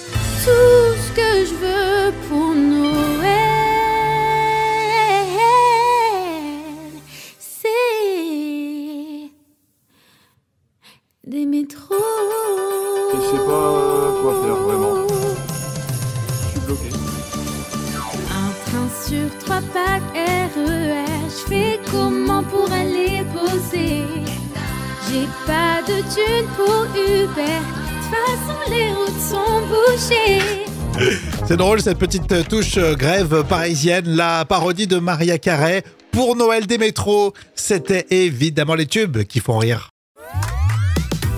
C'est 31.47 31.55
drôle 31.55 31.81
cette 31.81 31.97
petite 31.97 32.49
touche 32.49 32.75
euh, 32.75 32.93
grève 32.93 33.45
parisienne, 33.47 34.03
la 34.05 34.43
parodie 34.43 34.85
de 34.85 34.97
Maria 34.99 35.37
Carré 35.37 35.81
pour 36.11 36.35
Noël 36.35 36.67
des 36.67 36.77
métros. 36.77 37.33
C'était 37.55 38.05
évidemment 38.09 38.75
les 38.75 38.85
tubes 38.85 39.23
qui 39.23 39.39
font 39.39 39.57
rire. 39.57 39.91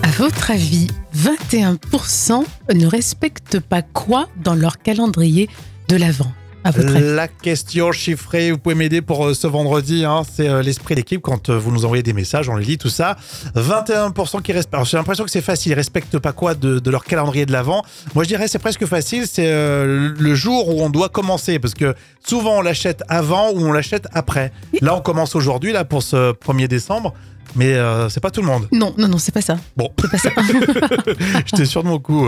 À 0.01 0.09
votre 0.17 0.49
avis, 0.49 0.87
21% 1.15 2.43
ne 2.73 2.87
respectent 2.87 3.59
pas 3.59 3.83
quoi 3.83 4.27
dans 4.43 4.55
leur 4.55 4.79
calendrier 4.79 5.47
de 5.89 5.95
l'Avent? 5.95 6.31
La 6.65 7.27
question 7.27 7.91
chiffrée, 7.91 8.51
vous 8.51 8.57
pouvez 8.57 8.75
m'aider 8.75 9.01
pour 9.01 9.25
euh, 9.25 9.33
ce 9.33 9.47
vendredi, 9.47 10.03
hein, 10.03 10.23
c'est 10.29 10.49
euh, 10.49 10.61
l'esprit 10.61 10.95
d'équipe 10.95 11.21
quand 11.21 11.49
euh, 11.49 11.57
vous 11.57 11.71
nous 11.71 11.85
envoyez 11.85 12.03
des 12.03 12.13
messages, 12.13 12.49
on 12.49 12.55
les 12.57 12.65
lit, 12.65 12.77
tout 12.77 12.89
ça. 12.89 13.15
21% 13.55 14.41
qui 14.41 14.51
respectent. 14.51 14.73
Alors, 14.73 14.85
J'ai 14.85 14.97
l'impression 14.97 15.23
que 15.23 15.31
c'est 15.31 15.41
facile, 15.41 15.71
ils 15.71 15.75
respectent 15.75 16.19
pas 16.19 16.33
quoi 16.33 16.55
de, 16.55 16.79
de 16.79 16.91
leur 16.91 17.05
calendrier 17.05 17.45
de 17.45 17.51
l'avant. 17.51 17.83
Moi 18.13 18.23
je 18.23 18.29
dirais 18.29 18.47
c'est 18.47 18.59
presque 18.59 18.85
facile, 18.85 19.25
c'est 19.25 19.47
euh, 19.47 20.13
le 20.17 20.35
jour 20.35 20.67
où 20.67 20.81
on 20.81 20.89
doit 20.89 21.09
commencer 21.09 21.59
parce 21.59 21.73
que 21.73 21.95
souvent 22.25 22.57
on 22.57 22.61
l'achète 22.61 23.03
avant 23.07 23.51
ou 23.51 23.59
on 23.59 23.71
l'achète 23.71 24.07
après. 24.13 24.51
Là 24.81 24.95
on 24.95 25.01
commence 25.01 25.35
aujourd'hui 25.35 25.71
là 25.71 25.85
pour 25.85 26.03
ce 26.03 26.33
1er 26.33 26.67
décembre, 26.67 27.13
mais 27.55 27.73
euh, 27.73 28.09
c'est 28.09 28.19
pas 28.19 28.31
tout 28.31 28.41
le 28.41 28.47
monde. 28.47 28.67
Non, 28.71 28.93
non, 28.97 29.07
non, 29.07 29.17
c'est 29.17 29.31
pas 29.33 29.41
ça. 29.41 29.57
Bon. 29.75 29.89
C'est 30.01 30.09
pas 30.11 30.17
ça. 30.17 30.29
J'étais 31.45 31.65
sûr 31.65 31.83
de 31.83 31.87
mon 31.89 31.99
coup. 31.99 32.27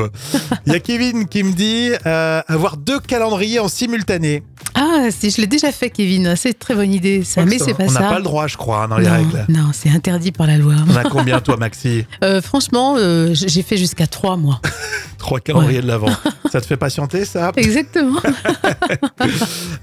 Il 0.65 0.73
y 0.73 0.75
a 0.75 0.79
Kevin 0.79 1.27
qui 1.27 1.43
me 1.43 1.51
dit 1.53 1.89
euh, 2.05 2.41
avoir 2.47 2.77
deux 2.77 2.99
calendriers 2.99 3.59
en 3.59 3.67
simultané. 3.67 4.43
ah, 4.75 5.07
si, 5.11 5.29
je 5.31 5.41
l'ai 5.41 5.47
déjà 5.47 5.71
fait, 5.71 5.89
Kevin. 5.89 6.35
C'est 6.35 6.49
une 6.49 6.55
très 6.55 6.75
bonne 6.75 6.93
idée, 6.93 7.23
ça. 7.23 7.45
Mais 7.45 7.59
c'est 7.59 7.73
pas 7.73 7.83
On 7.85 7.89
ça. 7.89 7.99
n'a 8.01 8.09
pas 8.09 8.17
le 8.17 8.23
droit, 8.23 8.47
je 8.47 8.57
crois, 8.57 8.83
hein, 8.83 8.87
dans 8.89 8.97
les 8.97 9.05
non, 9.07 9.13
règles. 9.13 9.45
non, 9.49 9.69
c'est 9.73 9.89
interdit 9.89 10.31
par 10.31 10.47
la 10.47 10.57
loi. 10.57 10.75
On 10.89 10.95
a 10.95 11.03
combien, 11.03 11.39
toi, 11.41 11.57
Maxi? 11.57 12.05
Euh, 12.23 12.41
franchement, 12.41 12.95
j'ai 13.33 13.63
fait 13.63 13.77
jusqu'à 13.77 14.07
trois 14.07 14.37
mois. 14.37 14.61
Trois 15.21 15.39
calendriers 15.39 15.81
de 15.83 15.87
l'avant. 15.87 16.09
Ça 16.51 16.59
te 16.59 16.65
fait 16.65 16.77
patienter, 16.77 17.25
ça? 17.25 17.51
Exactement. 17.55 18.19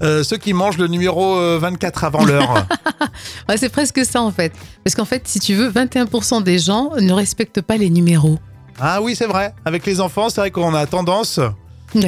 Euh, 0.01 0.23
Ceux 0.23 0.37
qui 0.37 0.53
mangent 0.53 0.77
le 0.77 0.87
numéro 0.87 1.37
euh, 1.37 1.57
24 1.59 2.03
avant 2.03 2.25
l'heure. 2.25 2.65
Ouais, 3.49 3.57
c'est 3.57 3.69
presque 3.69 4.05
ça, 4.05 4.21
en 4.21 4.31
fait. 4.31 4.53
Parce 4.83 4.95
qu'en 4.95 5.05
fait, 5.05 5.27
si 5.27 5.39
tu 5.39 5.55
veux, 5.55 5.69
21% 5.71 6.43
des 6.43 6.59
gens 6.59 6.91
ne 6.99 7.11
respectent 7.13 7.61
pas 7.61 7.77
les 7.77 7.89
numéros. 7.89 8.37
ah 8.79 9.01
oui, 9.01 9.15
c'est 9.15 9.25
vrai. 9.25 9.53
Avec 9.65 9.85
les 9.85 9.99
enfants, 10.01 10.29
c'est 10.29 10.41
vrai 10.41 10.51
qu'on 10.51 10.73
a 10.75 10.85
tendance. 10.85 11.39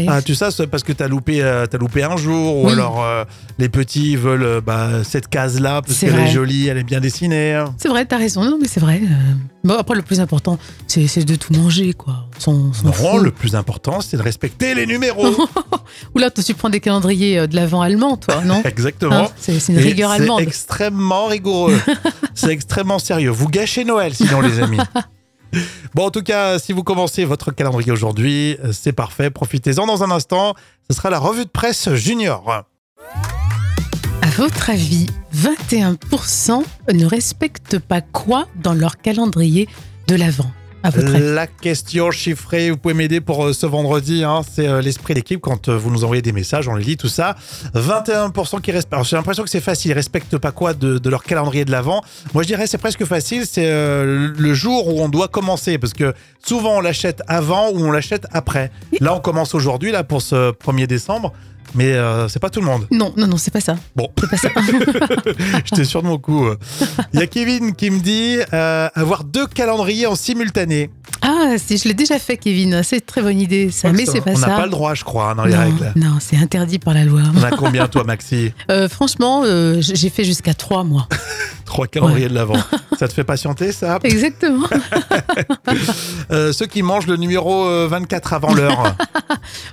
Ah, 0.08 0.22
tu 0.22 0.36
sais, 0.36 0.52
c'est 0.52 0.68
parce 0.68 0.84
que 0.84 0.94
t'as 0.94 1.08
loupé, 1.08 1.42
euh, 1.44 1.66
t'as 1.66 1.78
loupé 1.78 2.04
un 2.04 2.18
jour, 2.18 2.58
ou 2.58 2.68
Oui. 2.68 2.74
alors 2.74 3.04
euh, 3.04 3.24
les 3.58 3.70
petits 3.70 4.16
veulent 4.16 4.44
euh, 4.44 4.62
bah, 4.62 5.04
cette 5.04 5.28
case-là 5.28 5.82
parce 5.82 6.00
qu'elle 6.00 6.16
est 6.20 6.32
jolie, 6.32 6.68
elle 6.68 6.78
est 6.78 6.84
bien 6.84 7.00
dessinée. 7.00 7.54
hein. 7.54 7.74
C'est 7.78 7.88
vrai, 7.90 8.06
t'as 8.06 8.18
raison. 8.18 8.44
Non, 8.44 8.58
mais 8.62 8.68
c'est 8.68 8.80
vrai. 8.80 9.02
euh. 9.04 9.34
Bon, 9.64 9.76
après, 9.78 9.96
le 9.96 10.02
plus 10.02 10.20
important, 10.20 10.58
c'est 10.88 11.08
c'est 11.08 11.24
de 11.24 11.36
tout 11.36 11.54
manger, 11.54 11.94
quoi. 11.94 12.26
On 12.38 12.40
s'en- 12.40 12.52
on 12.54 12.74
s'en 12.74 12.86
Non, 12.88 12.92
fout. 12.94 13.22
le 13.24 13.32
plus 13.32 13.56
important, 13.56 14.02
c'est 14.02 14.18
de 14.18 14.22
respecter 14.24 14.74
les 14.76 14.86
numéros. 14.88 15.28
Ou 16.16 16.20
là, 16.20 16.30
toi, 16.32 16.44
tu 16.44 16.54
prends 16.54 16.70
des 16.70 16.80
calendriers 16.80 17.40
euh, 17.40 17.48
de 17.48 17.56
l'avant 17.56 17.82
allemand, 17.82 18.18
toi, 18.18 18.42
non 18.44 18.62
Exactement. 18.66 19.16
Hein, 19.26 19.28
C'est 19.38 19.60
c'est 19.60 19.74
une 19.74 19.80
Et 19.80 19.84
rigueur 19.84 20.10
c'est 20.12 20.18
allemande. 20.22 20.42
extrêmement 20.42 21.26
rigoureux. 21.28 21.80
c'est 22.34 22.50
extrêmement 22.52 23.00
sérieux. 23.00 23.30
Vous 23.30 23.48
gâchez 23.50 23.84
Noël 23.84 24.14
sinon, 24.14 24.42
les 24.42 24.60
amis. 24.60 24.78
Bon, 25.94 26.06
en 26.06 26.12
tout 26.12 26.24
cas, 26.24 26.60
si 26.60 26.74
vous 26.74 26.84
commencez 26.84 27.26
votre 27.26 27.52
calendrier 27.52 27.92
aujourd'hui, 27.92 28.58
euh, 28.64 28.72
c'est 28.72 28.94
parfait. 28.94 29.30
Profitez-en 29.30 29.86
dans 29.86 30.04
un 30.04 30.12
instant. 30.12 30.56
Ce 30.90 30.96
sera 30.96 31.10
la 31.10 31.20
revue 31.20 31.46
de 31.46 31.50
presse 31.50 31.94
junior. 31.94 32.66
À 34.22 34.30
votre 34.38 34.70
avis, 34.70 35.08
21% 35.36 36.64
ne 36.94 37.06
respectent 37.06 37.80
pas 37.80 38.02
quoi 38.02 38.48
dans 38.64 38.74
leur 38.74 38.98
calendrier 38.98 39.68
de 40.08 40.16
l'Avent? 40.16 40.52
La 40.84 41.48
question 41.48 42.10
chiffrée, 42.12 42.72
vous 42.72 42.78
pouvez 42.78 42.94
m'aider 42.94 43.22
pour 43.22 43.46
euh, 43.46 43.54
ce 43.54 43.66
vendredi, 43.66 44.24
hein, 44.24 44.42
c'est 44.50 44.68
euh, 44.68 44.82
l'esprit 44.82 45.14
d'équipe 45.14 45.40
quand 45.40 45.70
euh, 45.70 45.78
vous 45.78 45.92
nous 45.92 46.04
envoyez 46.04 46.22
des 46.22 46.32
messages, 46.32 46.68
on 46.68 46.76
les 46.76 46.84
lit, 46.84 46.98
tout 46.98 47.08
ça. 47.08 47.36
21% 47.76 48.62
qui 48.62 48.72
respectent. 48.72 48.94
Alors, 48.94 49.06
J'ai 49.06 49.16
l'impression 49.16 49.44
que 49.44 49.50
c'est 49.50 49.60
facile, 49.62 49.92
ils 49.92 49.94
respectent 49.94 50.38
pas 50.38 50.52
quoi 50.52 50.74
de, 50.74 50.98
de 50.98 51.10
leur 51.10 51.24
calendrier 51.24 51.66
de 51.66 51.72
l'avant. 51.72 52.02
Moi 52.34 52.44
je 52.44 52.48
dirais 52.48 52.66
c'est 52.68 52.78
presque 52.78 53.06
facile, 53.06 53.46
c'est 53.46 53.66
euh, 53.68 54.34
le 54.36 54.54
jour 54.54 54.88
où 54.88 55.02
on 55.02 55.10
doit 55.10 55.28
commencer 55.28 55.78
parce 55.78 55.94
que 55.94 56.14
souvent 56.44 56.78
on 56.78 56.82
l'achète 56.82 57.22
avant 57.28 57.70
ou 57.72 57.80
on 57.86 57.92
l'achète 57.92 58.26
après. 58.32 58.72
Là 59.00 59.14
on 59.14 59.20
commence 59.20 59.54
aujourd'hui 59.54 59.92
là 59.92 60.04
pour 60.04 60.22
ce 60.22 60.52
1er 60.52 60.88
décembre, 60.88 61.34
mais 61.76 61.94
euh, 61.94 62.28
c'est 62.28 62.40
pas 62.40 62.50
tout 62.50 62.60
le 62.60 62.66
monde. 62.66 62.88
Non, 62.92 63.14
non, 63.16 63.28
non, 63.28 63.38
c'est 63.38 63.52
pas 63.52 63.62
ça. 63.62 63.76
Bon. 63.96 64.10
C'est 64.20 64.30
pas 64.30 64.38
ça. 64.38 64.50
J'étais 65.66 65.86
sûr 65.86 66.02
de 66.02 66.08
mon 66.08 66.18
coup. 66.18 66.46
Il 67.14 67.20
y 67.20 67.24
a 67.24 67.28
Kevin 67.28 67.74
qui 67.74 67.90
me 67.90 68.00
dit 68.00 68.38
euh, 68.54 68.90
avoir 68.94 69.24
deux 69.24 69.48
calendriers 69.48 70.08
en 70.08 70.16
simultané. 70.16 70.90
Ah, 71.42 71.58
si, 71.58 71.78
je 71.78 71.88
l'ai 71.88 71.94
déjà 71.94 72.20
fait, 72.20 72.38
Kevin. 72.38 72.82
C'est 72.84 72.98
une 72.98 73.02
très 73.02 73.22
bonne 73.22 73.40
idée, 73.40 73.70
ça. 73.72 73.92
Mais 73.92 74.06
c'est 74.06 74.22
pas 74.22 74.32
On 74.32 74.36
ça. 74.36 74.48
n'a 74.48 74.56
pas 74.58 74.66
le 74.66 74.72
droit, 74.72 74.94
je 74.94 75.04
crois, 75.04 75.32
hein, 75.32 75.36
dans 75.36 75.46
les 75.46 75.54
non, 75.54 75.60
règles. 75.60 75.92
non, 75.96 76.18
c'est 76.20 76.38
interdit 76.38 76.80
par 76.80 76.94
la 76.94 77.04
loi. 77.06 77.22
On 77.36 77.44
a 77.44 77.52
combien, 77.52 77.88
toi, 77.88 78.04
Maxi 78.04 78.52
Euh, 78.72 78.88
franchement, 78.90 79.42
euh, 79.46 79.78
j'ai 79.82 80.10
fait 80.10 80.24
jusqu'à 80.24 80.54
trois 80.54 80.84
mois. 80.84 81.08
Trois 81.66 81.88
calendriers 81.88 82.28
de 82.28 82.34
l'avant. 82.34 82.58
Ça 83.00 83.08
te 83.08 83.14
fait 83.14 83.24
patienter, 83.24 83.72
ça? 83.72 83.98
Exactement. 84.04 84.68
Euh, 86.32 86.52
Ceux 86.52 86.66
qui 86.66 86.82
mangent 86.84 87.08
le 87.08 87.16
numéro 87.16 87.66
euh, 87.66 87.88
24 87.90 88.34
avant 88.34 88.54
l'heure. 88.54 88.96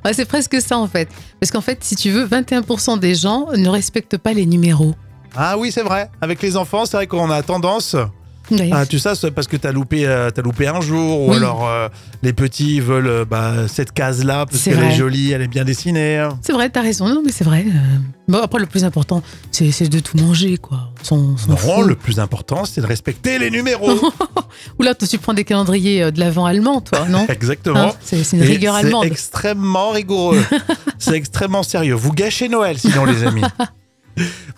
Ouais, 0.04 0.12
c'est 0.12 0.24
presque 0.24 0.60
ça, 0.60 0.78
en 0.78 0.86
fait. 0.86 1.08
Parce 1.40 1.50
qu'en 1.50 1.60
fait, 1.60 1.78
si 1.82 1.96
tu 1.96 2.10
veux, 2.10 2.24
21% 2.26 2.98
des 3.00 3.14
gens 3.16 3.48
ne 3.56 3.68
respectent 3.68 4.16
pas 4.16 4.32
les 4.32 4.46
numéros. 4.46 4.94
ah 5.36 5.58
oui, 5.58 5.72
c'est 5.72 5.82
vrai. 5.82 6.08
Avec 6.20 6.40
les 6.40 6.56
enfants, 6.56 6.86
c'est 6.86 6.96
vrai 6.96 7.06
qu'on 7.08 7.30
a 7.30 7.42
tendance. 7.42 7.96
Ouais. 8.50 8.70
Ah, 8.72 8.86
tu 8.86 8.98
sais, 8.98 9.14
c'est 9.14 9.30
parce 9.30 9.46
que 9.46 9.56
t'as 9.56 9.72
loupé, 9.72 10.06
euh, 10.06 10.30
t'as 10.30 10.42
loupé 10.42 10.66
un 10.68 10.80
jour, 10.80 11.20
ou 11.22 11.30
Oui. 11.32 11.36
alors 11.36 11.68
euh, 11.68 11.88
les 12.22 12.32
petits 12.32 12.80
veulent 12.80 13.06
euh, 13.06 13.24
bah, 13.24 13.68
cette 13.68 13.92
case-là 13.92 14.46
parce 14.46 14.58
C'est 14.58 14.70
qu'elle 14.72 14.84
est 14.84 14.94
jolie, 14.94 15.32
elle 15.32 15.42
est 15.42 15.48
bien 15.48 15.64
dessinée. 15.64 16.18
hein. 16.18 16.38
C'est 16.42 16.52
vrai, 16.52 16.70
t'as 16.70 16.80
raison. 16.82 17.08
Non, 17.08 17.22
mais 17.24 17.32
c'est 17.32 17.44
vrai. 17.44 17.64
euh. 17.66 17.96
Bon, 18.28 18.38
après, 18.42 18.58
le 18.60 18.66
plus 18.66 18.84
important, 18.84 19.22
c'est 19.50 19.70
c'est 19.70 19.88
de 19.88 20.00
tout 20.00 20.16
manger, 20.18 20.56
quoi. 20.58 20.90
On 21.00 21.04
s'en- 21.04 21.16
on 21.16 21.36
s'en 21.36 21.76
Non, 21.76 21.82
le 21.82 21.94
plus 21.94 22.20
important, 22.20 22.64
c'est 22.64 22.80
de 22.80 22.86
respecter 22.86 23.38
les 23.38 23.50
numéros. 23.50 23.90
Ou 24.78 24.82
là, 24.82 24.94
tu 24.94 25.18
prends 25.18 25.34
des 25.34 25.44
calendriers 25.44 26.10
de 26.12 26.20
l'avant 26.20 26.44
allemand, 26.46 26.80
toi, 26.80 27.06
non 27.08 27.26
Exactement. 27.30 27.88
Hein, 27.88 27.92
C'est 28.02 28.24
c'est 28.24 28.36
une 28.36 28.42
Et 28.42 28.46
rigueur 28.46 28.74
c'est 28.74 28.80
allemande. 28.86 29.04
extrêmement 29.06 29.90
rigoureux. 29.90 30.42
c'est 30.98 31.14
extrêmement 31.14 31.62
sérieux. 31.62 31.94
Vous 31.94 32.12
gâchez 32.12 32.48
Noël 32.48 32.78
sinon, 32.78 33.04
les 33.04 33.24
amis. 33.24 33.42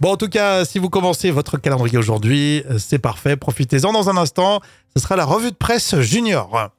Bon, 0.01 0.13
en 0.13 0.17
tout 0.17 0.29
cas, 0.29 0.65
si 0.65 0.79
vous 0.79 0.89
commencez 0.91 1.31
votre 1.31 1.59
calendrier 1.59 1.99
aujourd'hui, 1.99 2.63
euh, 2.71 2.79
c'est 2.79 2.99
parfait. 2.99 3.37
Profitez-en 3.37 3.93
dans 3.93 4.09
un 4.11 4.17
instant. 4.17 4.61
Ce 4.97 5.03
sera 5.03 5.17
la 5.17 5.25
revue 5.25 5.51
de 5.51 5.57
presse 5.57 5.99
junior. 6.01 6.71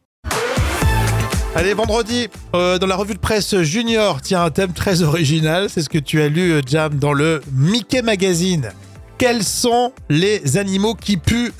Allez, 1.54 1.74
vendredi, 1.74 2.30
euh, 2.56 2.78
dans 2.80 2.88
la 2.88 2.96
revue 2.96 3.14
de 3.14 3.20
presse 3.20 3.56
junior, 3.62 4.22
tiens, 4.22 4.44
un 4.44 4.50
thème 4.52 4.72
très 4.74 5.02
original. 5.02 5.68
C'est 5.70 5.82
ce 5.82 5.90
que 5.90 5.98
tu 5.98 6.22
as 6.22 6.30
lu, 6.30 6.52
euh, 6.54 6.62
Jam, 6.66 6.96
dans 6.98 7.12
le 7.14 7.42
Mickey 7.54 8.02
Magazine. 8.02 8.72
Quels 9.18 9.44
sont 9.44 9.92
les 10.10 10.58
animaux 10.58 10.96
qui 10.96 11.18
puent 11.18 11.52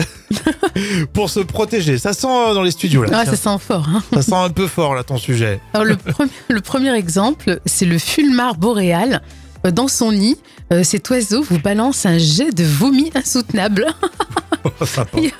pour 1.14 1.30
se 1.30 1.42
protéger? 1.42 1.98
Ça 1.98 2.14
sent 2.14 2.26
euh, 2.28 2.54
dans 2.54 2.64
les 2.64 2.72
studios, 2.72 3.04
là. 3.04 3.10
Ah, 3.14 3.24
Tiens, 3.24 3.36
ça 3.36 3.52
sent 3.52 3.58
fort. 3.60 3.88
Hein. 3.90 4.02
ça 4.14 4.22
sent 4.24 4.34
un 4.34 4.50
peu 4.50 4.66
fort, 4.68 4.96
là, 4.96 5.04
ton 5.04 5.18
sujet. 5.18 5.60
Alors, 5.74 5.86
le, 5.86 5.98
premier- 5.98 6.32
le 6.48 6.62
premier 6.62 6.94
exemple, 6.96 7.60
c'est 7.66 7.86
le 7.86 8.00
fulmar 8.00 8.56
boréal. 8.56 9.22
Euh, 9.66 9.72
Dans 9.72 9.88
son 9.88 10.12
nid, 10.12 10.38
euh, 10.72 10.84
cet 10.84 11.10
oiseau 11.10 11.42
vous 11.44 11.60
balance 11.60 12.06
un 12.06 12.18
jet 12.18 12.52
de 12.52 12.64
vomi 12.64 13.12
insoutenable. 13.16 13.88
Oh. 14.64 14.70
Il 15.18 15.24
y, 15.24 15.28
a, 15.30 15.32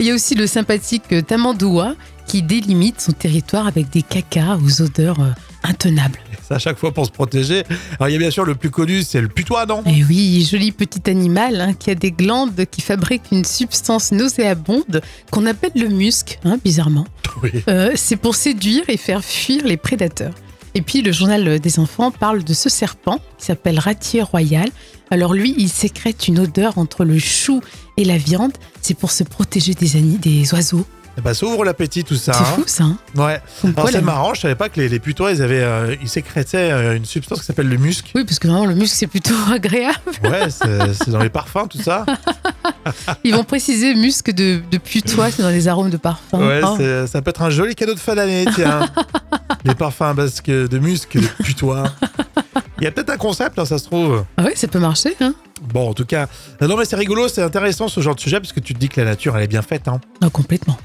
il 0.00 0.06
y 0.06 0.10
a 0.10 0.14
aussi 0.14 0.34
le 0.34 0.46
sympathique 0.46 1.02
euh, 1.12 1.20
tamandoua 1.20 1.94
qui 2.26 2.40
délimite 2.40 3.02
son 3.02 3.12
territoire 3.12 3.66
avec 3.66 3.90
des 3.90 4.00
cacas 4.00 4.56
aux 4.64 4.80
odeurs 4.80 5.18
intenables. 5.62 6.18
C'est 6.42 6.54
à 6.54 6.58
chaque 6.58 6.78
fois 6.78 6.90
pour 6.92 7.04
se 7.04 7.10
protéger. 7.10 7.64
Alors, 7.98 8.08
il 8.08 8.12
y 8.12 8.16
a 8.16 8.18
bien 8.18 8.30
sûr 8.30 8.46
le 8.46 8.54
plus 8.54 8.70
connu, 8.70 9.02
c'est 9.02 9.20
le 9.20 9.28
putois, 9.28 9.66
non? 9.66 9.82
Et 9.84 10.02
oui, 10.04 10.48
joli 10.50 10.72
petit 10.72 11.10
animal 11.10 11.60
hein, 11.60 11.74
qui 11.74 11.90
a 11.90 11.94
des 11.94 12.12
glandes 12.12 12.64
qui 12.70 12.80
fabriquent 12.80 13.30
une 13.30 13.44
substance 13.44 14.10
nauséabonde 14.10 15.02
qu'on 15.30 15.44
appelle 15.44 15.72
le 15.76 15.88
musc, 15.88 16.38
hein, 16.44 16.56
bizarrement. 16.64 17.06
Oui. 17.42 17.50
Euh, 17.68 17.92
c'est 17.94 18.16
pour 18.16 18.36
séduire 18.36 18.84
et 18.88 18.96
faire 18.96 19.22
fuir 19.22 19.66
les 19.66 19.76
prédateurs. 19.76 20.32
Et 20.74 20.82
puis 20.82 21.02
le 21.02 21.12
journal 21.12 21.58
des 21.60 21.78
enfants 21.78 22.10
parle 22.10 22.44
de 22.44 22.54
ce 22.54 22.68
serpent 22.68 23.18
qui 23.38 23.46
s'appelle 23.46 23.78
Ratier 23.78 24.22
Royal. 24.22 24.68
Alors 25.10 25.34
lui, 25.34 25.54
il 25.58 25.68
sécrète 25.68 26.28
une 26.28 26.38
odeur 26.38 26.78
entre 26.78 27.04
le 27.04 27.18
chou 27.18 27.60
et 27.98 28.04
la 28.04 28.16
viande. 28.16 28.52
C'est 28.80 28.94
pour 28.94 29.10
se 29.10 29.22
protéger 29.24 29.74
des, 29.74 29.88
des 30.00 30.54
oiseaux. 30.54 30.86
Eh 31.18 31.20
ben, 31.20 31.34
ça 31.34 31.44
ouvre 31.44 31.62
l'appétit 31.66 32.04
tout 32.04 32.14
ça. 32.16 32.32
C'est 32.32 32.40
hein. 32.40 32.44
fou 32.56 32.62
ça. 32.64 32.84
hein 32.84 32.96
Ouais. 33.16 33.38
Alors 33.76 33.90
c'est 33.90 34.00
marrant, 34.00 34.32
je 34.32 34.40
savais 34.40 34.54
pas 34.54 34.70
que 34.70 34.80
les, 34.80 34.88
les 34.88 34.98
putois, 34.98 35.32
ils 35.32 35.42
avaient, 35.42 35.60
euh, 35.62 35.94
ils 36.00 36.08
sécrétaient 36.08 36.70
euh, 36.72 36.96
une 36.96 37.04
substance 37.04 37.40
qui 37.40 37.44
s'appelle 37.44 37.68
le 37.68 37.76
musc. 37.76 38.10
Oui, 38.14 38.24
parce 38.24 38.38
que 38.38 38.48
vraiment 38.48 38.64
le 38.64 38.74
muscle 38.74 38.96
c'est 38.96 39.06
plutôt 39.06 39.34
agréable. 39.52 39.98
Ouais, 40.24 40.48
c'est 40.48 40.94
c'est 40.94 41.10
dans 41.10 41.18
les 41.22 41.28
parfums, 41.28 41.68
tout 41.68 41.82
ça. 41.82 42.06
Ils 43.24 43.34
vont 43.34 43.44
préciser 43.44 43.94
muscle 43.94 44.32
de, 44.32 44.62
de 44.70 44.78
putois, 44.78 45.30
c'est 45.30 45.42
dans 45.42 45.50
les 45.50 45.68
arômes 45.68 45.90
de 45.90 45.98
parfum. 45.98 46.38
Ouais, 46.48 46.60
Oh. 46.64 46.76
c'est- 46.78 47.06
ça 47.08 47.20
peut 47.20 47.28
être 47.30 47.42
un 47.42 47.50
joli 47.50 47.74
cadeau 47.74 47.92
de 47.94 48.00
fin 48.00 48.14
d'année, 48.14 48.46
tiens. 48.54 48.88
les 49.64 49.74
parfums 49.74 50.14
que- 50.44 50.66
de 50.66 50.78
musc, 50.78 51.16
de 51.16 51.26
putois. 51.42 51.84
Il 52.78 52.84
y 52.84 52.86
a 52.86 52.90
peut-être 52.90 53.10
un 53.10 53.16
concept, 53.16 53.58
hein, 53.58 53.64
ça 53.64 53.78
se 53.78 53.84
trouve. 53.84 54.24
Ah 54.36 54.42
ouais, 54.44 54.56
ça 54.56 54.66
peut 54.66 54.80
marcher. 54.80 55.14
Hein 55.20 55.34
Bon, 55.72 55.90
en 55.90 55.94
tout 55.94 56.04
cas, 56.04 56.26
non 56.60 56.76
mais 56.76 56.84
c'est 56.84 56.96
rigolo, 56.96 57.28
c'est 57.28 57.42
intéressant 57.42 57.86
ce 57.86 58.00
genre 58.00 58.16
de 58.16 58.20
sujet 58.20 58.40
parce 58.40 58.52
que 58.52 58.58
tu 58.58 58.74
te 58.74 58.78
dis 58.80 58.88
que 58.88 59.00
la 59.00 59.06
nature, 59.10 59.36
elle 59.36 59.44
est 59.44 59.48
bien 59.48 59.62
faite. 59.62 59.86
Hein. 59.86 60.00
Ah, 60.20 60.30
complètement. 60.30 60.76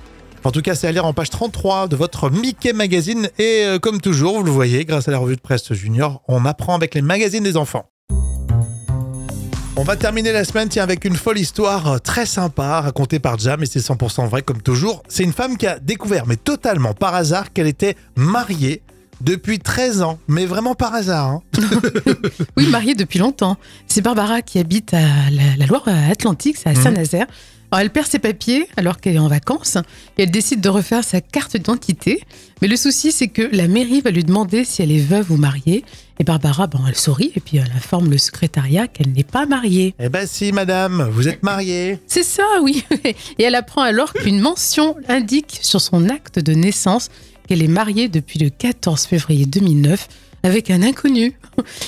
En 0.43 0.51
tout 0.51 0.61
cas, 0.61 0.75
c'est 0.75 0.87
à 0.87 0.91
lire 0.91 1.05
en 1.05 1.13
page 1.13 1.31
33 1.31 1.87
de 1.87 1.95
votre 1.95 2.29
Mickey 2.29 2.71
Magazine. 2.71 3.29
Et 3.39 3.63
euh, 3.65 3.79
comme 3.79 3.99
toujours, 3.99 4.37
vous 4.37 4.43
le 4.43 4.51
voyez, 4.51 4.85
grâce 4.85 5.07
à 5.07 5.11
la 5.11 5.17
revue 5.17 5.35
de 5.35 5.41
presse 5.41 5.73
junior, 5.73 6.21
on 6.27 6.45
apprend 6.45 6.75
avec 6.75 6.93
les 6.93 7.01
magazines 7.01 7.43
des 7.43 7.57
enfants. 7.57 7.89
On 9.79 9.83
va 9.83 9.95
terminer 9.95 10.31
la 10.31 10.43
semaine 10.43 10.69
tiens, 10.69 10.83
avec 10.83 11.05
une 11.05 11.15
folle 11.15 11.37
histoire 11.37 11.87
euh, 11.93 11.97
très 11.99 12.25
sympa 12.25 12.81
racontée 12.81 13.19
par 13.19 13.37
Jam 13.37 13.61
et 13.61 13.65
c'est 13.67 13.79
100% 13.79 14.27
vrai 14.27 14.41
comme 14.41 14.61
toujours. 14.61 15.03
C'est 15.07 15.23
une 15.23 15.33
femme 15.33 15.55
qui 15.57 15.67
a 15.67 15.77
découvert, 15.79 16.25
mais 16.25 16.35
totalement 16.35 16.93
par 16.93 17.13
hasard, 17.13 17.53
qu'elle 17.53 17.67
était 17.67 17.95
mariée 18.15 18.81
depuis 19.21 19.59
13 19.59 20.01
ans. 20.01 20.19
Mais 20.27 20.45
vraiment 20.47 20.73
par 20.73 20.95
hasard. 20.95 21.27
hein. 21.27 21.41
Oui, 22.57 22.67
mariée 22.67 22.95
depuis 22.95 23.19
longtemps. 23.19 23.57
C'est 23.87 24.01
Barbara 24.01 24.41
qui 24.41 24.57
habite 24.59 24.93
à 24.95 25.29
la, 25.31 25.55
la 25.57 25.65
Loire-Atlantique, 25.67 26.57
c'est 26.57 26.69
à 26.69 26.73
Mhm. 26.73 26.81
Saint-Nazaire. 26.83 27.27
Alors, 27.71 27.81
elle 27.81 27.89
perd 27.89 28.07
ses 28.07 28.19
papiers 28.19 28.67
alors 28.77 28.97
qu'elle 29.01 29.15
est 29.15 29.19
en 29.19 29.27
vacances 29.27 29.77
et 30.17 30.23
elle 30.23 30.31
décide 30.31 30.61
de 30.61 30.69
refaire 30.69 31.03
sa 31.03 31.19
carte 31.19 31.57
d'identité. 31.57 32.23
Mais 32.61 32.69
le 32.69 32.77
souci, 32.77 33.11
c'est 33.11 33.27
que 33.27 33.41
la 33.51 33.67
mairie 33.67 33.99
va 33.99 34.09
lui 34.09 34.23
demander 34.23 34.63
si 34.63 34.81
elle 34.81 34.91
est 34.91 34.99
veuve 34.99 35.31
ou 35.31 35.37
mariée. 35.37 35.83
Et 36.19 36.23
Barbara, 36.23 36.67
bon, 36.67 36.79
elle 36.87 36.95
sourit 36.95 37.33
et 37.35 37.41
puis 37.41 37.57
elle 37.57 37.71
informe 37.75 38.09
le 38.09 38.17
secrétariat 38.17 38.87
qu'elle 38.87 39.11
n'est 39.11 39.25
pas 39.25 39.45
mariée. 39.45 39.93
Eh 39.99 40.07
ben 40.07 40.25
si, 40.25 40.53
madame, 40.53 41.09
vous 41.11 41.27
êtes 41.27 41.43
mariée. 41.43 41.99
C'est 42.07 42.23
ça, 42.23 42.45
oui. 42.61 42.85
Et 43.37 43.43
elle 43.43 43.55
apprend 43.55 43.81
alors 43.81 44.13
qu'une 44.13 44.39
mention 44.39 44.95
indique 45.09 45.59
sur 45.61 45.81
son 45.81 46.07
acte 46.09 46.39
de 46.39 46.53
naissance 46.53 47.09
qu'elle 47.47 47.61
est 47.61 47.67
mariée 47.67 48.07
depuis 48.07 48.39
le 48.39 48.49
14 48.49 49.03
février 49.05 49.45
2009 49.45 50.07
avec 50.43 50.71
un 50.71 50.81
inconnu. 50.83 51.37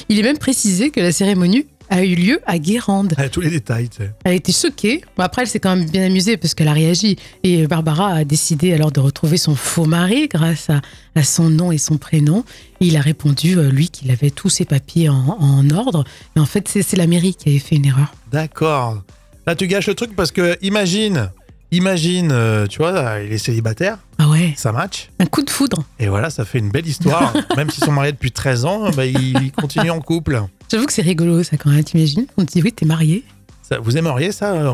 Il 0.09 0.19
est 0.19 0.23
même 0.23 0.37
précisé 0.37 0.89
que 0.89 0.99
la 0.99 1.13
cérémonie 1.13 1.65
a 1.89 2.03
eu 2.03 2.15
lieu 2.15 2.39
à 2.45 2.57
Guérande. 2.59 3.13
Ah, 3.17 3.29
tous 3.29 3.41
les 3.41 3.49
détails. 3.49 3.89
Elle 4.23 4.31
a 4.31 4.35
été 4.35 4.51
choquée. 4.51 5.01
Bon, 5.17 5.23
après, 5.23 5.41
elle 5.43 5.47
s'est 5.47 5.59
quand 5.59 5.75
même 5.75 5.89
bien 5.89 6.05
amusée 6.05 6.37
parce 6.37 6.53
qu'elle 6.53 6.67
a 6.67 6.73
réagi. 6.73 7.17
Et 7.43 7.67
Barbara 7.67 8.13
a 8.13 8.23
décidé 8.23 8.73
alors 8.73 8.91
de 8.91 8.99
retrouver 8.99 9.37
son 9.37 9.55
faux 9.55 9.85
mari 9.85 10.27
grâce 10.27 10.69
à, 10.69 10.81
à 11.15 11.23
son 11.23 11.49
nom 11.49 11.71
et 11.71 11.77
son 11.77 11.97
prénom. 11.97 12.43
Et 12.81 12.87
il 12.87 12.97
a 12.97 13.01
répondu, 13.01 13.57
euh, 13.57 13.69
lui, 13.69 13.89
qu'il 13.89 14.11
avait 14.11 14.29
tous 14.29 14.49
ses 14.49 14.65
papiers 14.65 15.09
en, 15.09 15.37
en 15.39 15.69
ordre. 15.71 16.03
Et 16.35 16.39
en 16.39 16.45
fait, 16.45 16.67
c'est 16.67 16.81
c'est 16.81 16.97
la 16.97 17.07
mairie 17.07 17.35
qui 17.35 17.49
avait 17.49 17.59
fait 17.59 17.75
une 17.75 17.85
erreur. 17.85 18.13
D'accord. 18.31 19.03
Là, 19.47 19.55
tu 19.55 19.67
gâches 19.67 19.87
le 19.87 19.95
truc 19.95 20.15
parce 20.15 20.31
que 20.31 20.57
imagine, 20.61 21.31
imagine, 21.71 22.29
euh, 22.31 22.67
tu 22.67 22.79
vois, 22.79 23.19
il 23.25 23.31
est 23.31 23.37
célibataire, 23.37 23.97
Ah 24.17 24.29
ouais, 24.29 24.53
ça 24.57 24.71
match. 24.71 25.09
un 25.19 25.25
coup 25.25 25.43
de 25.43 25.49
foudre. 25.49 25.83
Et 25.99 26.07
voilà, 26.07 26.29
ça 26.29 26.45
fait 26.45 26.59
une 26.59 26.69
belle 26.69 26.87
histoire. 26.87 27.33
Même 27.57 27.69
s'ils 27.69 27.83
sont 27.83 27.91
mariés 27.91 28.11
depuis 28.11 28.31
13 28.31 28.65
ans, 28.65 28.89
bah, 28.91 29.05
ils 29.05 29.51
continuent 29.51 29.91
en 29.91 30.01
couple. 30.01 30.41
J'avoue 30.71 30.85
que 30.85 30.93
c'est 30.93 31.01
rigolo, 31.01 31.43
ça, 31.43 31.57
quand 31.57 31.71
même. 31.71 31.83
T'imagines 31.83 32.25
On 32.37 32.45
te 32.45 32.51
dit, 32.51 32.61
oui, 32.61 32.71
t'es 32.71 32.85
marié. 32.85 33.23
Ça, 33.63 33.77
vous 33.79 33.97
aimeriez 33.97 34.31
ça 34.31 34.53
euh, 34.53 34.73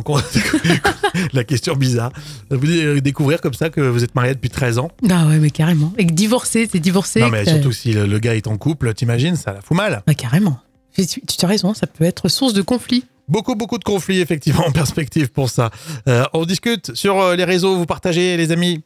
La 1.34 1.43
question 1.43 1.75
bizarre. 1.75 2.12
Vous 2.49 2.65
euh, 2.69 3.01
découvrir 3.01 3.41
comme 3.41 3.53
ça 3.53 3.69
que 3.69 3.81
vous 3.81 4.03
êtes 4.05 4.15
marié 4.15 4.34
depuis 4.34 4.49
13 4.49 4.77
ans 4.77 4.89
Ah 5.10 5.27
ouais, 5.27 5.38
mais 5.38 5.49
carrément. 5.49 5.93
Et 5.97 6.05
que 6.05 6.13
divorcé, 6.13 6.67
t'es 6.67 6.79
divorcé. 6.79 7.19
Non, 7.19 7.29
mais 7.29 7.45
surtout 7.45 7.73
si 7.73 7.91
le, 7.91 8.05
le 8.05 8.19
gars 8.19 8.36
est 8.36 8.47
en 8.47 8.58
couple, 8.58 8.93
t'imagines, 8.93 9.36
ça 9.36 9.51
la 9.51 9.60
fout 9.62 9.75
mal. 9.75 10.01
Ah, 10.08 10.13
carrément. 10.13 10.60
Tu, 10.95 11.21
as 11.41 11.47
raison, 11.47 11.73
ça 11.73 11.88
peut 11.88 12.05
être 12.05 12.29
source 12.29 12.53
de 12.53 12.62
conflit. 12.62 13.03
Beaucoup, 13.27 13.55
beaucoup 13.55 13.77
de 13.77 13.84
conflits, 13.84 14.21
effectivement, 14.21 14.63
en 14.67 14.71
perspective 14.71 15.29
pour 15.29 15.49
ça. 15.49 15.71
Euh, 16.08 16.23
on 16.34 16.45
discute 16.45 16.95
sur 16.95 17.19
euh, 17.19 17.36
les 17.36 17.43
réseaux, 17.43 17.75
vous 17.75 17.86
partagez, 17.86 18.38
les 18.38 18.51
amis. 18.51 18.81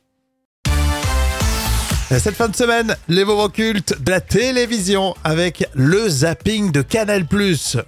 Euh, 2.11 2.17
Cette 2.19 2.35
fin 2.35 2.47
de 2.47 2.55
semaine, 2.55 2.95
les 3.07 3.23
moments 3.23 3.49
cultes 3.49 4.01
de 4.01 4.09
la 4.09 4.21
télévision 4.21 5.13
avec 5.23 5.67
le 5.75 6.09
zapping 6.09 6.71
de 6.71 6.81
Canal+. 6.81 7.27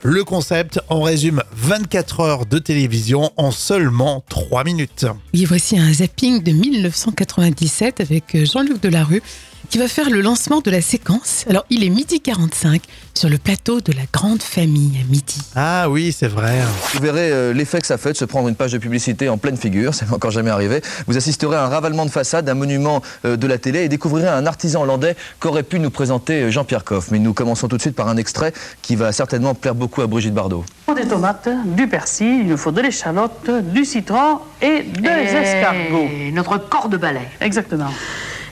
Le 0.03 0.23
concept, 0.23 0.79
on 0.89 1.01
résume 1.01 1.41
24 1.53 2.19
heures 2.19 2.45
de 2.45 2.59
télévision 2.59 3.31
en 3.37 3.49
seulement 3.49 4.23
3 4.29 4.63
minutes. 4.63 5.07
Et 5.33 5.45
voici 5.45 5.79
un 5.79 5.91
zapping 5.91 6.43
de 6.43 6.51
1997 6.51 8.01
avec 8.01 8.45
Jean-Luc 8.45 8.79
Delarue 8.81 9.23
qui 9.71 9.77
va 9.77 9.87
faire 9.87 10.09
le 10.09 10.19
lancement 10.19 10.59
de 10.59 10.69
la 10.69 10.81
séquence. 10.81 11.45
Alors, 11.49 11.65
il 11.69 11.85
est 11.85 11.89
midi 11.89 12.19
45 12.19 12.81
sur 13.13 13.29
le 13.29 13.37
plateau 13.37 13.79
de 13.79 13.93
la 13.93 14.01
grande 14.11 14.43
famille 14.43 14.99
à 15.01 15.09
midi. 15.09 15.39
Ah 15.55 15.89
oui, 15.89 16.11
c'est 16.11 16.27
vrai. 16.27 16.59
Vous 16.93 16.99
verrez 16.99 17.31
euh, 17.31 17.53
l'effet 17.53 17.79
que 17.79 17.87
ça 17.87 17.97
fait 17.97 18.11
de 18.11 18.17
se 18.17 18.25
prendre 18.25 18.49
une 18.49 18.55
page 18.55 18.73
de 18.73 18.77
publicité 18.77 19.29
en 19.29 19.37
pleine 19.37 19.55
figure, 19.55 19.93
ça 19.95 20.05
m'est 20.05 20.13
encore 20.13 20.31
jamais 20.31 20.49
arrivé. 20.49 20.81
Vous 21.07 21.15
assisterez 21.15 21.55
à 21.55 21.63
un 21.63 21.69
ravalement 21.69 22.05
de 22.05 22.11
façade 22.11 22.43
d'un 22.43 22.53
monument 22.53 23.01
euh, 23.23 23.37
de 23.37 23.47
la 23.47 23.57
télé 23.57 23.83
et 23.83 23.87
découvrirez 23.87 24.27
un 24.27 24.45
artisan 24.45 24.81
hollandais 24.81 25.15
qu'aurait 25.39 25.63
pu 25.63 25.79
nous 25.79 25.89
présenter 25.89 26.41
euh, 26.41 26.51
Jean-Pierre 26.51 26.83
Coff. 26.83 27.09
Mais 27.09 27.19
nous 27.19 27.33
commençons 27.33 27.69
tout 27.69 27.77
de 27.77 27.81
suite 27.81 27.95
par 27.95 28.09
un 28.09 28.17
extrait 28.17 28.51
qui 28.81 28.97
va 28.97 29.13
certainement 29.13 29.55
plaire 29.55 29.75
beaucoup 29.75 30.01
à 30.01 30.07
Brigitte 30.07 30.33
Bardot. 30.33 30.65
Des 30.93 31.07
tomates, 31.07 31.47
du 31.77 31.87
persil, 31.87 32.41
il 32.41 32.47
nous 32.47 32.57
faut 32.57 32.71
de 32.71 32.81
l'échalote, 32.81 33.49
du 33.71 33.85
citron 33.85 34.39
et 34.61 34.81
deux 34.81 35.09
escargots. 35.09 36.09
Et 36.13 36.33
notre 36.33 36.57
corps 36.57 36.89
de 36.89 36.97
balai. 36.97 37.29
Exactement. 37.39 37.91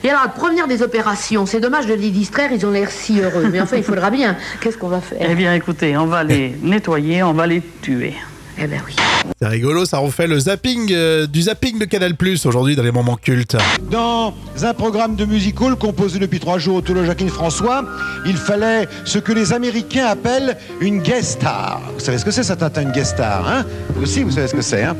Et 0.02 0.08
alors, 0.08 0.22
la 0.22 0.28
première 0.28 0.66
des 0.66 0.82
opérations, 0.82 1.44
c'est 1.46 1.60
dommage 1.60 1.86
de 1.86 1.94
les 1.94 2.10
distraire, 2.10 2.50
ils 2.52 2.64
ont 2.64 2.70
l'air 2.70 2.90
si 2.90 3.20
heureux. 3.20 3.48
Mais 3.52 3.60
enfin, 3.60 3.76
il 3.76 3.82
faudra 3.84 4.10
bien. 4.10 4.36
Qu'est-ce 4.60 4.78
qu'on 4.78 4.88
va 4.88 5.00
Eh 5.12 5.18
faire 5.18 5.36
bien, 5.36 5.54
écoutez, 5.54 5.96
on 5.96 6.06
va 6.06 6.24
les 6.24 6.54
nettoyer, 6.62 7.22
on 7.22 7.32
va 7.34 7.46
les 7.46 7.62
tuer. 7.82 8.14
Eh 8.58 8.66
ben 8.66 8.80
oui. 8.86 8.94
C'est 9.40 9.48
rigolo, 9.48 9.84
ça 9.86 9.98
refait 9.98 10.26
le 10.26 10.38
zapping 10.38 10.92
euh, 10.92 11.26
du 11.26 11.42
zapping 11.42 11.78
de 11.78 11.84
Canal+, 11.86 12.12
aujourd'hui 12.44 12.76
dans 12.76 12.82
les 12.82 12.92
moments 12.92 13.16
cultes. 13.16 13.56
Dans 13.90 14.34
un 14.62 14.74
programme 14.74 15.16
de 15.16 15.24
musical 15.24 15.76
composé 15.76 16.18
depuis 16.18 16.40
trois 16.40 16.58
jours 16.58 16.76
autour 16.76 16.94
de 16.96 17.04
Jacqueline 17.04 17.30
François, 17.30 17.84
il 18.26 18.36
fallait 18.36 18.86
ce 19.04 19.18
que 19.18 19.32
les 19.32 19.52
Américains 19.52 20.06
appellent 20.06 20.58
une 20.80 21.00
guest 21.00 21.40
star. 21.40 21.80
Vous 21.94 22.00
savez 22.00 22.18
ce 22.18 22.24
que 22.24 22.30
c'est, 22.30 22.42
ça, 22.42 22.56
Tintin, 22.56 22.82
une 22.82 22.92
guest 22.92 23.12
star, 23.12 23.48
hein? 23.48 23.64
Vous 23.94 24.02
aussi, 24.02 24.22
vous 24.22 24.30
savez 24.30 24.48
ce 24.48 24.54
que 24.54 24.62
c'est, 24.62 24.82
hein? 24.82 24.96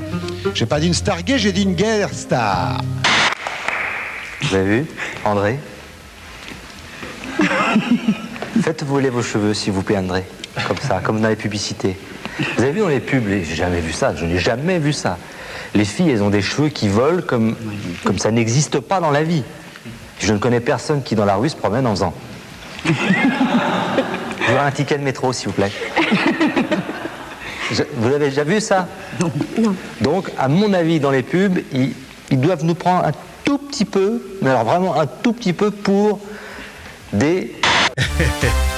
J'ai 0.54 0.66
pas 0.66 0.80
dit 0.80 0.86
une 0.86 0.94
star 0.94 1.22
gay, 1.22 1.38
j'ai 1.38 1.52
dit 1.52 1.62
une 1.62 1.74
guest 1.74 2.14
star. 2.14 2.80
Vous 4.42 4.54
avez 4.54 4.80
vu, 4.80 4.86
André 5.24 5.58
Faites 8.62 8.82
voler 8.84 9.10
vos 9.10 9.22
cheveux, 9.22 9.54
s'il 9.54 9.72
vous 9.72 9.82
plaît, 9.82 9.98
André. 9.98 10.24
Comme 10.66 10.76
ça, 10.78 11.00
comme 11.02 11.20
dans 11.20 11.28
les 11.28 11.36
publicités. 11.36 11.96
Vous 12.56 12.62
avez 12.62 12.72
vu 12.72 12.80
dans 12.80 12.88
les 12.88 13.00
pubs, 13.00 13.26
les- 13.26 13.44
j'ai 13.44 13.54
jamais 13.54 13.80
vu 13.80 13.92
ça, 13.92 14.14
je 14.14 14.24
n'ai 14.24 14.38
jamais 14.38 14.78
vu 14.78 14.92
ça. 14.92 15.18
Les 15.74 15.84
filles, 15.84 16.10
elles 16.10 16.22
ont 16.22 16.30
des 16.30 16.42
cheveux 16.42 16.68
qui 16.68 16.88
volent 16.88 17.22
comme, 17.26 17.56
comme 18.04 18.18
ça 18.18 18.30
n'existe 18.30 18.80
pas 18.80 19.00
dans 19.00 19.10
la 19.10 19.22
vie. 19.22 19.42
Je 20.18 20.32
ne 20.32 20.38
connais 20.38 20.60
personne 20.60 21.02
qui, 21.02 21.14
dans 21.14 21.24
la 21.24 21.36
rue, 21.36 21.48
se 21.48 21.56
promène 21.56 21.86
en 21.86 21.90
faisant. 21.94 22.14
Je 22.86 24.52
veux 24.52 24.58
un 24.58 24.70
ticket 24.70 24.98
de 24.98 25.04
métro, 25.04 25.32
s'il 25.32 25.48
vous 25.48 25.54
plaît. 25.54 25.70
Je- 27.72 27.82
vous 27.96 28.08
avez 28.08 28.18
déjà 28.30 28.42
vu 28.42 28.60
ça? 28.60 28.88
Non. 29.20 29.30
Donc, 30.00 30.30
à 30.38 30.48
mon 30.48 30.72
avis, 30.72 30.98
dans 30.98 31.10
les 31.12 31.22
pubs, 31.22 31.58
ils, 31.72 31.92
ils 32.30 32.40
doivent 32.40 32.64
nous 32.64 32.74
prendre 32.74 33.04
un 33.04 33.12
tout 33.50 33.58
petit 33.58 33.84
peu, 33.84 34.22
mais 34.42 34.50
alors 34.50 34.62
vraiment 34.62 35.00
un 35.00 35.08
tout 35.08 35.32
petit 35.32 35.52
peu 35.52 35.72
pour 35.72 36.20
des 37.12 37.56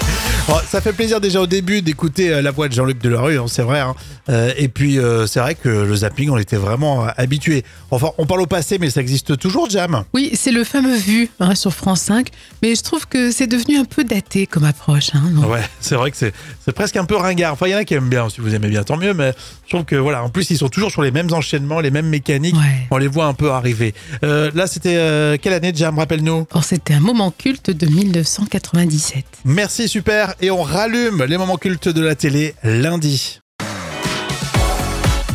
Oh, 0.49 0.55
ça 0.69 0.81
fait 0.81 0.93
plaisir 0.93 1.21
déjà 1.21 1.41
au 1.41 1.47
début 1.47 1.83
d'écouter 1.83 2.31
euh, 2.33 2.43
la 2.43 2.51
voix 2.51 2.69
de 2.69 2.73
Jean-Luc 2.75 2.99
Delarue, 3.01 3.39
hein, 3.39 3.45
c'est 3.47 3.63
vrai. 3.63 3.79
hein. 3.79 3.95
Euh, 4.29 4.53
et 4.57 4.69
puis 4.69 4.99
euh, 4.99 5.27
c'est 5.27 5.39
vrai 5.41 5.55
que 5.55 5.69
le 5.69 5.95
zapping, 5.97 6.31
on 6.31 6.37
était 6.37 6.57
vraiment 6.57 7.07
habitué. 7.17 7.65
Enfin, 7.93 8.11
on 8.19 8.27
parle 8.27 8.43
au 8.43 8.47
passé, 8.47 8.79
mais 8.79 8.91
ça 8.91 9.01
existe 9.01 9.39
toujours, 9.39 9.71
Jam. 9.71 10.03
Oui, 10.13 10.31
c'est 10.35 10.51
le 10.51 10.65
fameux 10.65 10.97
Vu 10.97 11.29
hein, 11.41 11.55
sur 11.55 11.73
France 11.73 12.01
5, 12.03 12.29
mais 12.61 12.75
je 12.75 12.83
trouve 12.83 13.07
que 13.07 13.31
c'est 13.31 13.47
devenu 13.47 13.79
un 13.79 13.85
peu 13.85 14.03
daté 14.05 14.47
comme 14.49 14.65
approche. 14.65 15.15
non? 15.15 15.47
Ouais, 15.49 15.63
c'est 15.81 15.95
vrai 15.95 16.11
que 16.11 16.17
c'est 16.17 16.33
presque 16.75 16.97
un 16.97 17.05
peu 17.05 17.17
ringard. 17.17 17.53
Enfin, 17.53 17.67
il 17.69 17.71
y 17.71 17.75
en 17.75 17.79
a 17.79 17.85
qui 17.85 17.95
aiment 17.95 18.09
bien. 18.11 18.29
Si 18.29 18.41
vous 18.41 18.55
aimez 18.55 18.69
bien, 18.69 18.83
tant 18.83 18.97
mieux. 18.97 19.15
Mais 19.15 19.33
je 19.65 19.71
trouve 19.71 19.85
que 19.85 19.97
voilà, 19.97 20.23
en 20.25 20.29
plus 20.29 20.51
ils 20.51 20.59
sont 20.59 20.69
toujours 20.69 20.91
sur 20.91 21.03
les 21.03 21.13
mêmes 21.13 21.33
enchaînements, 21.33 21.81
les 21.81 21.91
mêmes 21.93 22.09
mécaniques. 22.09 22.57
Ouais. 22.57 22.87
On 22.91 22.99
les 22.99 23.09
voit 23.09 23.27
un 23.27 23.35
peu 23.35 23.51
arriver. 23.53 23.95
Euh, 24.25 24.51
là, 24.55 24.67
c'était 24.67 25.39
quelle 25.41 25.53
année, 25.53 25.73
Jam 25.75 25.99
Rappelle-nous? 25.99 26.47
Or, 26.51 26.65
c'était 26.65 26.95
un 26.95 27.01
moment 27.01 27.31
culte 27.37 27.71
de 27.71 27.87
1997. 27.87 29.25
Merci, 29.45 29.89
super. 29.89 30.32
Et 30.41 30.51
on 30.51 30.63
rallume 30.63 31.25
les 31.25 31.37
moments 31.39 31.57
cultes 31.57 31.89
de 31.89 32.03
la 32.03 32.15
télé 32.15 32.55
lundi. 32.65 33.41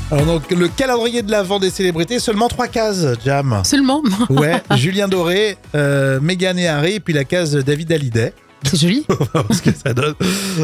Alors 0.09 0.25
donc, 0.25 0.49
le 0.51 0.69
calendrier 0.69 1.21
de 1.21 1.31
l'avant 1.31 1.59
des 1.59 1.69
célébrités, 1.69 2.19
seulement 2.19 2.47
trois 2.47 2.67
cases, 2.67 3.05
Jam. 3.25 3.61
Seulement 3.65 4.01
Ouais, 4.29 4.61
Julien 4.77 5.09
Doré, 5.09 5.57
euh, 5.75 6.19
Meghan 6.21 6.55
et 6.55 6.67
Harry, 6.67 6.99
puis 7.01 7.13
la 7.13 7.25
case 7.25 7.55
David 7.55 7.91
Hallyday. 7.91 8.33
C'est 8.63 8.79
joli. 8.79 9.05
Ce 9.51 9.61
que 9.61 9.71
ça 9.71 9.93
donne. 9.93 10.15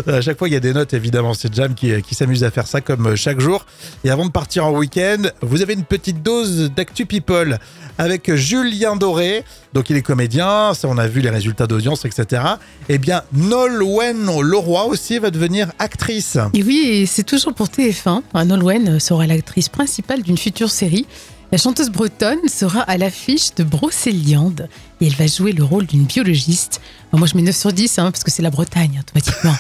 À 0.08 0.22
chaque 0.22 0.38
fois, 0.38 0.48
il 0.48 0.54
y 0.54 0.58
a 0.58 0.60
des 0.60 0.74
notes, 0.74 0.94
évidemment. 0.94 1.34
C'est 1.34 1.54
Jam 1.54 1.74
qui, 1.74 2.02
qui 2.02 2.16
s'amuse 2.16 2.44
à 2.44 2.52
faire 2.52 2.68
ça 2.68 2.82
comme 2.82 3.16
chaque 3.16 3.40
jour. 3.40 3.66
Et 4.04 4.10
avant 4.10 4.26
de 4.26 4.32
partir 4.32 4.66
en 4.66 4.72
week-end, 4.72 5.24
vous 5.42 5.62
avez 5.62 5.74
une 5.74 5.84
petite 5.84 6.22
dose 6.24 6.72
d'Actu 6.76 7.06
People 7.06 7.60
avec 7.98 8.34
Julien 8.36 8.96
Doré. 8.96 9.44
Donc, 9.74 9.90
il 9.90 9.98
est 9.98 10.02
comédien. 10.02 10.74
Ça, 10.74 10.88
on 10.88 10.98
a 10.98 11.08
vu 11.08 11.22
les 11.22 11.30
résultats 11.30 11.68
d'audience, 11.68 12.06
etc. 12.06 12.44
Eh 12.90 12.98
bien, 12.98 13.22
Nolwenn 13.34 14.26
Leroy 14.42 14.86
aussi 14.86 15.20
va 15.20 15.30
devenir 15.30 15.72
actrice. 15.80 16.38
Et 16.54 16.64
oui, 16.64 17.06
c'est 17.08 17.24
toujours 17.24 17.54
pour 17.54 17.68
TF1. 17.68 18.22
Hein, 18.34 18.46
Nolwenn 18.46 19.00
sera 19.00 19.28
l'actrice 19.28 19.70
principale 19.70 20.22
d'une 20.22 20.38
future 20.38 20.70
série. 20.70 21.06
La 21.54 21.60
chanteuse 21.60 21.92
bretonne 21.92 22.48
sera 22.48 22.82
à 22.82 22.98
l'affiche 22.98 23.54
de 23.54 23.64
Brocéliande 23.64 24.70
et 25.00 25.06
elle 25.06 25.14
va 25.14 25.28
jouer 25.28 25.52
le 25.52 25.64
rôle 25.64 25.86
d'une 25.86 26.06
biologiste. 26.06 26.82
Moi, 27.12 27.28
je 27.28 27.36
mets 27.36 27.44
9 27.44 27.56
sur 27.56 27.72
10 27.72 28.00
hein, 28.00 28.10
parce 28.10 28.24
que 28.24 28.32
c'est 28.32 28.42
la 28.42 28.50
Bretagne, 28.50 29.00
automatiquement. 29.00 29.54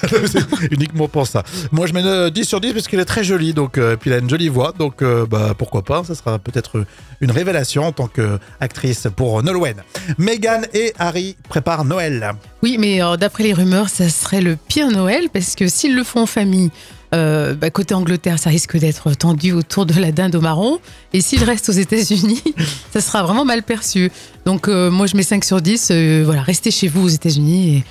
Uniquement 0.71 1.07
pour 1.07 1.27
ça. 1.27 1.43
Moi, 1.71 1.85
je 1.85 1.93
mets 1.93 2.03
euh, 2.03 2.31
10 2.31 2.45
sur 2.45 2.59
10 2.59 2.73
parce 2.73 2.87
qu'elle 2.87 2.99
est 2.99 3.05
très 3.05 3.23
jolie. 3.23 3.53
Donc, 3.53 3.77
euh, 3.77 3.95
puis 3.95 4.09
elle 4.09 4.15
a 4.15 4.19
une 4.21 4.29
jolie 4.29 4.49
voix. 4.49 4.73
Donc, 4.75 5.03
euh, 5.03 5.27
bah, 5.27 5.53
pourquoi 5.55 5.83
pas. 5.83 6.03
Ça 6.03 6.15
sera 6.15 6.39
peut-être 6.39 6.83
une 7.21 7.29
révélation 7.29 7.83
en 7.83 7.91
tant 7.91 8.07
qu'actrice 8.07 9.07
pour 9.15 9.43
Nolwenn. 9.43 9.83
Meghan 10.17 10.61
et 10.73 10.93
Harry 10.97 11.37
préparent 11.47 11.85
Noël. 11.85 12.33
Oui, 12.63 12.77
mais 12.79 13.03
euh, 13.03 13.17
d'après 13.17 13.43
les 13.43 13.53
rumeurs, 13.53 13.89
ça 13.89 14.09
serait 14.09 14.41
le 14.41 14.55
pire 14.55 14.89
Noël 14.89 15.27
parce 15.31 15.55
que 15.55 15.67
s'ils 15.67 15.95
le 15.95 16.03
font 16.03 16.21
en 16.21 16.25
famille, 16.25 16.71
euh, 17.13 17.53
bah, 17.53 17.69
côté 17.69 17.93
Angleterre, 17.93 18.39
ça 18.39 18.49
risque 18.49 18.77
d'être 18.77 19.11
tendu 19.13 19.51
autour 19.51 19.85
de 19.85 19.93
la 19.99 20.11
dinde 20.11 20.35
au 20.35 20.41
marron. 20.41 20.79
Et 21.13 21.21
s'ils 21.21 21.43
restent 21.43 21.69
aux 21.69 21.73
États-Unis, 21.73 22.41
ça 22.93 23.01
sera 23.01 23.23
vraiment 23.23 23.45
mal 23.45 23.63
perçu. 23.63 24.11
Donc, 24.45 24.67
euh, 24.67 24.89
moi, 24.89 25.05
je 25.07 25.15
mets 25.15 25.23
5 25.23 25.43
sur 25.43 25.61
10. 25.61 25.89
euh, 25.91 26.23
voilà, 26.25 26.41
restez 26.41 26.71
chez 26.71 26.87
vous 26.87 27.03
aux 27.05 27.09
États-Unis 27.09 27.77
et, 27.77 27.83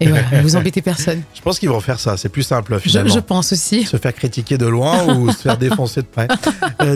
et 0.04 0.08
voilà, 0.08 0.42
vous 0.42 0.56
embêtez 0.56 0.82
personne. 0.82 1.22
Je 1.34 1.40
pense 1.40 1.58
qu'ils 1.58 1.70
vont 1.70 1.80
faire 1.80 1.98
ça. 1.98 2.16
C'est 2.18 2.28
plus 2.28 2.42
simple, 2.42 2.74
Je, 2.74 2.80
finalement. 2.90 3.14
je 3.14 3.18
pense 3.20 3.52
aussi. 3.52 3.84
Se 3.86 3.96
faire 3.96 4.14
critiquer 4.14 4.58
de 4.58 4.66
loin 4.66 5.16
ou 5.16 5.30
se 5.32 5.38
faire 5.38 5.56
défoncer 5.66 6.02
de 6.02 6.06
près. 6.06 6.28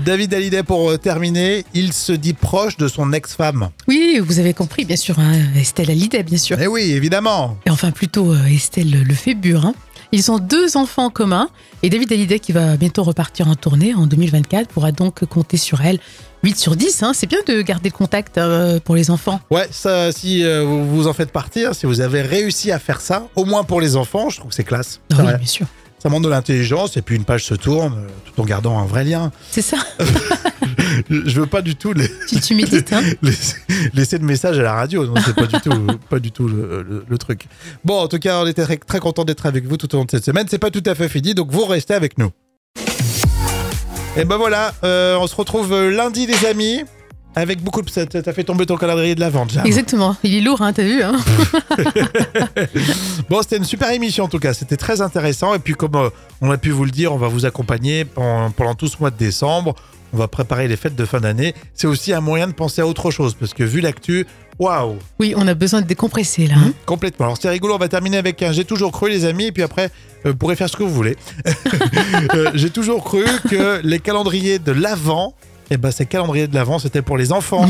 David 0.04 0.34
Hallyday, 0.34 0.62
pour 0.62 0.98
terminer, 0.98 1.64
il 1.72 1.92
se 1.94 2.12
dit 2.12 2.34
proche 2.34 2.76
de 2.76 2.88
son 2.88 3.12
ex-femme. 3.14 3.70
Oui, 3.88 4.20
vous 4.22 4.38
avez 4.38 4.52
compris, 4.52 4.84
bien 4.84 4.96
sûr. 4.96 5.18
hein, 5.18 5.32
Estelle 5.56 5.90
Hallyday, 5.90 6.22
bien 6.24 6.38
sûr. 6.38 6.58
Eh 6.60 6.66
oui, 6.66 6.82
évidemment. 6.92 7.56
Et 7.66 7.70
enfin, 7.70 7.90
plutôt 7.90 8.34
Estelle 8.34 9.02
Lefébure. 9.04 9.64
Hein. 9.64 9.74
Ils 10.12 10.30
ont 10.30 10.38
deux 10.38 10.76
enfants 10.76 11.06
en 11.06 11.10
commun. 11.10 11.48
Et 11.82 11.90
David 11.90 12.12
Hallyday, 12.12 12.40
qui 12.40 12.52
va 12.52 12.76
bientôt 12.76 13.04
repartir 13.04 13.48
en 13.48 13.54
tournée 13.54 13.94
en 13.94 14.06
2024, 14.06 14.68
pourra 14.68 14.92
donc 14.92 15.24
compter 15.24 15.56
sur 15.56 15.80
elle. 15.80 15.98
8 16.42 16.58
sur 16.58 16.74
10, 16.74 17.02
hein. 17.02 17.12
c'est 17.14 17.26
bien 17.26 17.38
de 17.46 17.60
garder 17.60 17.90
le 17.90 17.94
contact 17.94 18.38
euh, 18.38 18.80
pour 18.80 18.96
les 18.96 19.10
enfants. 19.10 19.40
Ouais, 19.50 19.68
ça, 19.70 20.10
si 20.10 20.42
euh, 20.42 20.64
vous 20.64 20.88
vous 20.88 21.06
en 21.06 21.12
faites 21.12 21.32
partie, 21.32 21.66
hein, 21.66 21.72
si 21.74 21.86
vous 21.86 22.00
avez 22.00 22.22
réussi 22.22 22.72
à 22.72 22.78
faire 22.78 23.00
ça, 23.00 23.28
au 23.36 23.44
moins 23.44 23.62
pour 23.62 23.80
les 23.80 23.96
enfants, 23.96 24.30
je 24.30 24.38
trouve 24.38 24.48
que 24.48 24.54
c'est 24.54 24.64
classe. 24.64 25.00
Ah 25.12 25.16
oui, 25.18 25.34
bien 25.36 25.46
sûr. 25.46 25.66
Ça 26.02 26.08
montre 26.08 26.24
de 26.24 26.30
l'intelligence 26.30 26.96
et 26.96 27.02
puis 27.02 27.14
une 27.14 27.24
page 27.24 27.44
se 27.44 27.54
tourne 27.54 27.92
euh, 27.92 28.08
tout 28.24 28.40
en 28.40 28.44
gardant 28.44 28.78
un 28.78 28.86
vrai 28.86 29.04
lien. 29.04 29.30
C'est 29.50 29.62
ça. 29.62 29.76
Je 31.08 31.40
veux 31.40 31.46
pas 31.46 31.62
du 31.62 31.76
tout 31.76 31.92
les- 31.92 32.08
tu, 32.28 32.40
tu 32.40 32.54
médites, 32.54 32.92
hein 32.92 33.02
laisser, 33.22 33.56
laisser 33.94 34.18
de 34.18 34.24
messages 34.24 34.58
à 34.58 34.62
la 34.62 34.74
radio, 34.74 35.06
non, 35.06 35.14
c'est 35.24 35.34
pas 35.34 35.46
du 35.46 35.60
tout, 35.60 35.86
pas 36.08 36.18
du 36.18 36.30
tout 36.32 36.48
le, 36.48 36.84
le- 36.88 37.04
le 37.08 37.18
truc. 37.18 37.46
Bon, 37.84 37.98
en 38.00 38.08
tout 38.08 38.18
cas, 38.18 38.42
on 38.42 38.46
était 38.46 38.62
très, 38.64 38.76
très 38.76 39.00
content 39.00 39.24
d'être 39.24 39.46
avec 39.46 39.66
vous 39.66 39.76
tout 39.76 39.92
au 39.94 39.98
long 39.98 40.04
de 40.04 40.10
cette 40.10 40.24
semaine. 40.24 40.46
C'est 40.50 40.58
pas 40.58 40.70
tout 40.70 40.82
à 40.86 40.94
fait 40.94 41.08
fini, 41.08 41.34
donc 41.34 41.50
vous 41.50 41.64
restez 41.64 41.94
avec 41.94 42.18
nous. 42.18 42.30
Et 44.16 44.24
ben 44.24 44.36
voilà, 44.36 44.74
euh, 44.84 45.16
on 45.20 45.26
se 45.26 45.36
retrouve 45.36 45.72
euh, 45.72 45.90
lundi, 45.90 46.26
les 46.26 46.44
amis. 46.46 46.82
Avec 47.36 47.62
beaucoup 47.62 47.80
de. 47.80 47.88
T'as 47.88 48.06
t'as 48.06 48.32
fait 48.32 48.42
tomber 48.42 48.66
ton 48.66 48.76
calendrier 48.76 49.14
de 49.14 49.20
la 49.20 49.30
vente, 49.30 49.52
Jam. 49.52 49.64
Exactement. 49.64 50.16
Il 50.24 50.34
est 50.34 50.40
lourd, 50.40 50.62
hein, 50.62 50.72
t'as 50.72 50.82
vu 50.82 51.00
hein 51.00 51.12
Bon, 53.28 53.40
c'était 53.42 53.56
une 53.58 53.64
super 53.64 53.90
émission 53.92 54.24
en 54.24 54.28
tout 54.28 54.40
cas, 54.40 54.52
c'était 54.52 54.76
très 54.76 55.00
intéressant. 55.00 55.54
Et 55.54 55.60
puis, 55.60 55.74
comme 55.74 55.94
euh, 55.94 56.10
on 56.40 56.50
a 56.50 56.58
pu 56.58 56.70
vous 56.70 56.84
le 56.84 56.90
dire, 56.90 57.12
on 57.12 57.18
va 57.18 57.28
vous 57.28 57.46
accompagner 57.46 58.04
pendant, 58.04 58.50
pendant 58.50 58.74
tout 58.74 58.88
ce 58.88 58.96
mois 58.98 59.10
de 59.12 59.16
décembre. 59.16 59.76
On 60.12 60.16
va 60.16 60.28
préparer 60.28 60.66
les 60.68 60.76
fêtes 60.76 60.96
de 60.96 61.04
fin 61.04 61.20
d'année. 61.20 61.54
C'est 61.74 61.86
aussi 61.86 62.12
un 62.12 62.20
moyen 62.20 62.46
de 62.48 62.52
penser 62.52 62.80
à 62.80 62.86
autre 62.86 63.10
chose 63.10 63.34
parce 63.38 63.54
que 63.54 63.62
vu 63.62 63.80
l'actu, 63.80 64.26
waouh, 64.58 64.96
Oui, 65.18 65.34
on 65.36 65.46
a 65.46 65.54
besoin 65.54 65.80
de 65.82 65.86
décompresser 65.86 66.46
là. 66.46 66.54
hein. 66.58 66.72
complètement. 66.86 67.26
Alors, 67.26 67.38
c'est 67.40 67.48
rigolo, 67.48 67.74
on 67.74 67.78
va 67.78 67.88
terminer 67.88 68.16
avec 68.18 68.42
un 68.42 68.52
J'ai 68.52 68.64
toujours 68.64 68.90
cru, 68.92 69.08
les 69.08 69.24
amis. 69.24 69.46
Et 69.46 69.52
puis 69.52 69.62
après, 69.62 69.86
euh, 70.26 70.30
vous 70.30 70.36
pourrez 70.36 70.56
faire 70.56 70.68
ce 70.68 70.76
que 70.76 70.82
vous 70.82 70.92
voulez. 70.94 71.16
Euh, 72.34 72.50
J'ai 72.54 72.70
toujours 72.70 73.02
cru 73.04 73.24
que 73.48 73.80
les 73.82 73.98
calendriers 73.98 74.58
de 74.58 74.72
l'Avent. 74.72 75.34
Eh 75.70 75.76
ben, 75.76 75.90
ces 75.92 76.06
calendriers 76.06 76.48
de 76.48 76.54
l'Avent, 76.54 76.78
c'était 76.80 77.02
pour 77.02 77.16
les 77.16 77.32
enfants. 77.32 77.66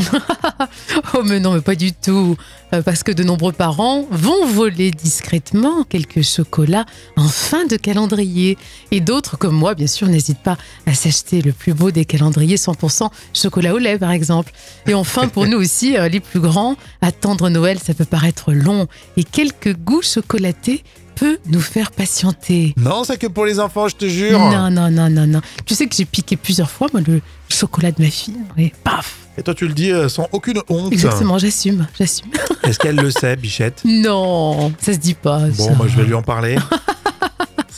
Oh 1.21 1.23
mais 1.23 1.39
non, 1.39 1.53
mais 1.53 1.61
pas 1.61 1.75
du 1.75 1.93
tout. 1.93 2.35
Euh, 2.73 2.81
parce 2.81 3.03
que 3.03 3.11
de 3.11 3.23
nombreux 3.23 3.51
parents 3.51 4.07
vont 4.09 4.47
voler 4.47 4.89
discrètement 4.89 5.83
quelques 5.83 6.23
chocolats 6.23 6.87
en 7.15 7.27
fin 7.27 7.67
de 7.67 7.75
calendrier. 7.75 8.57
Et 8.89 9.01
d'autres, 9.01 9.37
comme 9.37 9.53
moi, 9.53 9.75
bien 9.75 9.85
sûr, 9.85 10.07
n'hésitent 10.07 10.41
pas 10.41 10.57
à 10.87 10.95
s'acheter 10.95 11.43
le 11.43 11.51
plus 11.51 11.75
beau 11.75 11.91
des 11.91 12.05
calendriers 12.05 12.55
100% 12.55 13.11
chocolat 13.35 13.75
au 13.75 13.77
lait, 13.77 13.99
par 13.99 14.09
exemple. 14.09 14.51
Et 14.87 14.95
enfin, 14.95 15.27
pour 15.27 15.45
nous 15.45 15.59
aussi, 15.59 15.95
euh, 15.95 16.09
les 16.09 16.21
plus 16.21 16.39
grands, 16.39 16.75
attendre 17.01 17.49
Noël, 17.49 17.77
ça 17.77 17.93
peut 17.93 18.05
paraître 18.05 18.51
long. 18.51 18.87
Et 19.15 19.23
quelques 19.23 19.77
goûts 19.77 20.01
chocolatés 20.01 20.83
peut 21.21 21.37
nous 21.45 21.61
faire 21.61 21.91
patienter. 21.91 22.73
non, 22.77 23.03
c'est 23.03 23.17
que 23.19 23.27
pour 23.27 23.45
les 23.45 23.59
enfants, 23.59 23.87
je 23.87 23.95
te 23.95 24.07
jure. 24.07 24.39
Non, 24.39 24.71
non, 24.71 24.89
non, 24.89 25.07
non, 25.07 25.27
non. 25.27 25.41
Tu 25.67 25.75
sais 25.75 25.85
que 25.85 25.95
j'ai 25.95 26.05
piqué 26.05 26.35
plusieurs 26.35 26.71
fois, 26.71 26.87
moi, 26.91 27.01
le 27.05 27.21
chocolat 27.47 27.91
de 27.91 28.01
ma 28.01 28.09
fille. 28.09 28.37
Et 28.57 28.73
paf 28.83 29.17
Et 29.37 29.43
toi, 29.43 29.53
tu 29.53 29.67
le 29.67 29.73
dis 29.75 29.91
euh, 29.91 30.09
sans 30.09 30.27
aucune 30.31 30.61
honte. 30.67 30.91
Exactement, 30.91 31.37
j'assume, 31.37 31.85
j'assume. 31.95 32.31
Est-ce 32.63 32.79
qu'elle 32.79 32.95
le 32.95 33.11
sait, 33.11 33.35
Bichette? 33.35 33.83
Non, 33.85 34.73
ça 34.81 34.93
se 34.93 34.97
dit 34.97 35.13
pas. 35.13 35.41
Bon, 35.41 35.67
ça. 35.67 35.75
moi, 35.75 35.85
je 35.87 35.95
vais 35.95 36.05
lui 36.05 36.15
en 36.15 36.23
parler. 36.23 36.55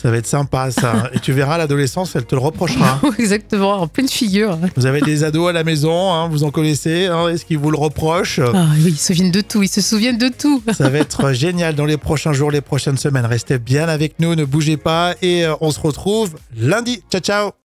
Ça 0.04 0.10
va 0.10 0.18
être 0.18 0.26
sympa, 0.26 0.70
ça. 0.70 1.08
Et 1.14 1.18
tu 1.18 1.32
verras, 1.32 1.56
l'adolescence, 1.56 2.14
elle 2.14 2.26
te 2.26 2.34
le 2.34 2.40
reprochera. 2.42 3.00
Exactement, 3.18 3.80
en 3.80 3.86
pleine 3.86 4.06
figure. 4.06 4.58
Vous 4.76 4.84
avez 4.84 5.00
des 5.00 5.24
ados 5.24 5.48
à 5.48 5.52
la 5.54 5.64
maison, 5.64 6.12
hein, 6.12 6.28
vous 6.28 6.44
en 6.44 6.50
connaissez. 6.50 7.06
hein, 7.06 7.28
Est-ce 7.28 7.46
qu'ils 7.46 7.56
vous 7.56 7.70
le 7.70 7.78
reprochent? 7.78 8.38
Ah 8.40 8.66
oui, 8.76 8.88
ils 8.90 8.96
se 8.98 9.06
souviennent 9.14 9.30
de 9.30 9.40
tout, 9.40 9.62
ils 9.62 9.68
se 9.68 9.80
souviennent 9.80 10.18
de 10.18 10.28
tout. 10.28 10.62
Ça 10.76 10.90
va 10.90 10.98
être 10.98 11.32
génial 11.32 11.74
dans 11.74 11.86
les 11.86 11.96
prochains 11.96 12.34
jours, 12.34 12.50
les 12.50 12.60
prochaines 12.60 12.98
semaines. 12.98 13.24
Restez 13.24 13.58
bien 13.58 13.88
avec 13.88 14.20
nous, 14.20 14.34
ne 14.34 14.44
bougez 14.44 14.76
pas. 14.76 15.14
Et 15.22 15.46
euh, 15.46 15.54
on 15.62 15.70
se 15.70 15.80
retrouve 15.80 16.34
lundi. 16.54 17.02
Ciao, 17.10 17.22
ciao 17.22 17.63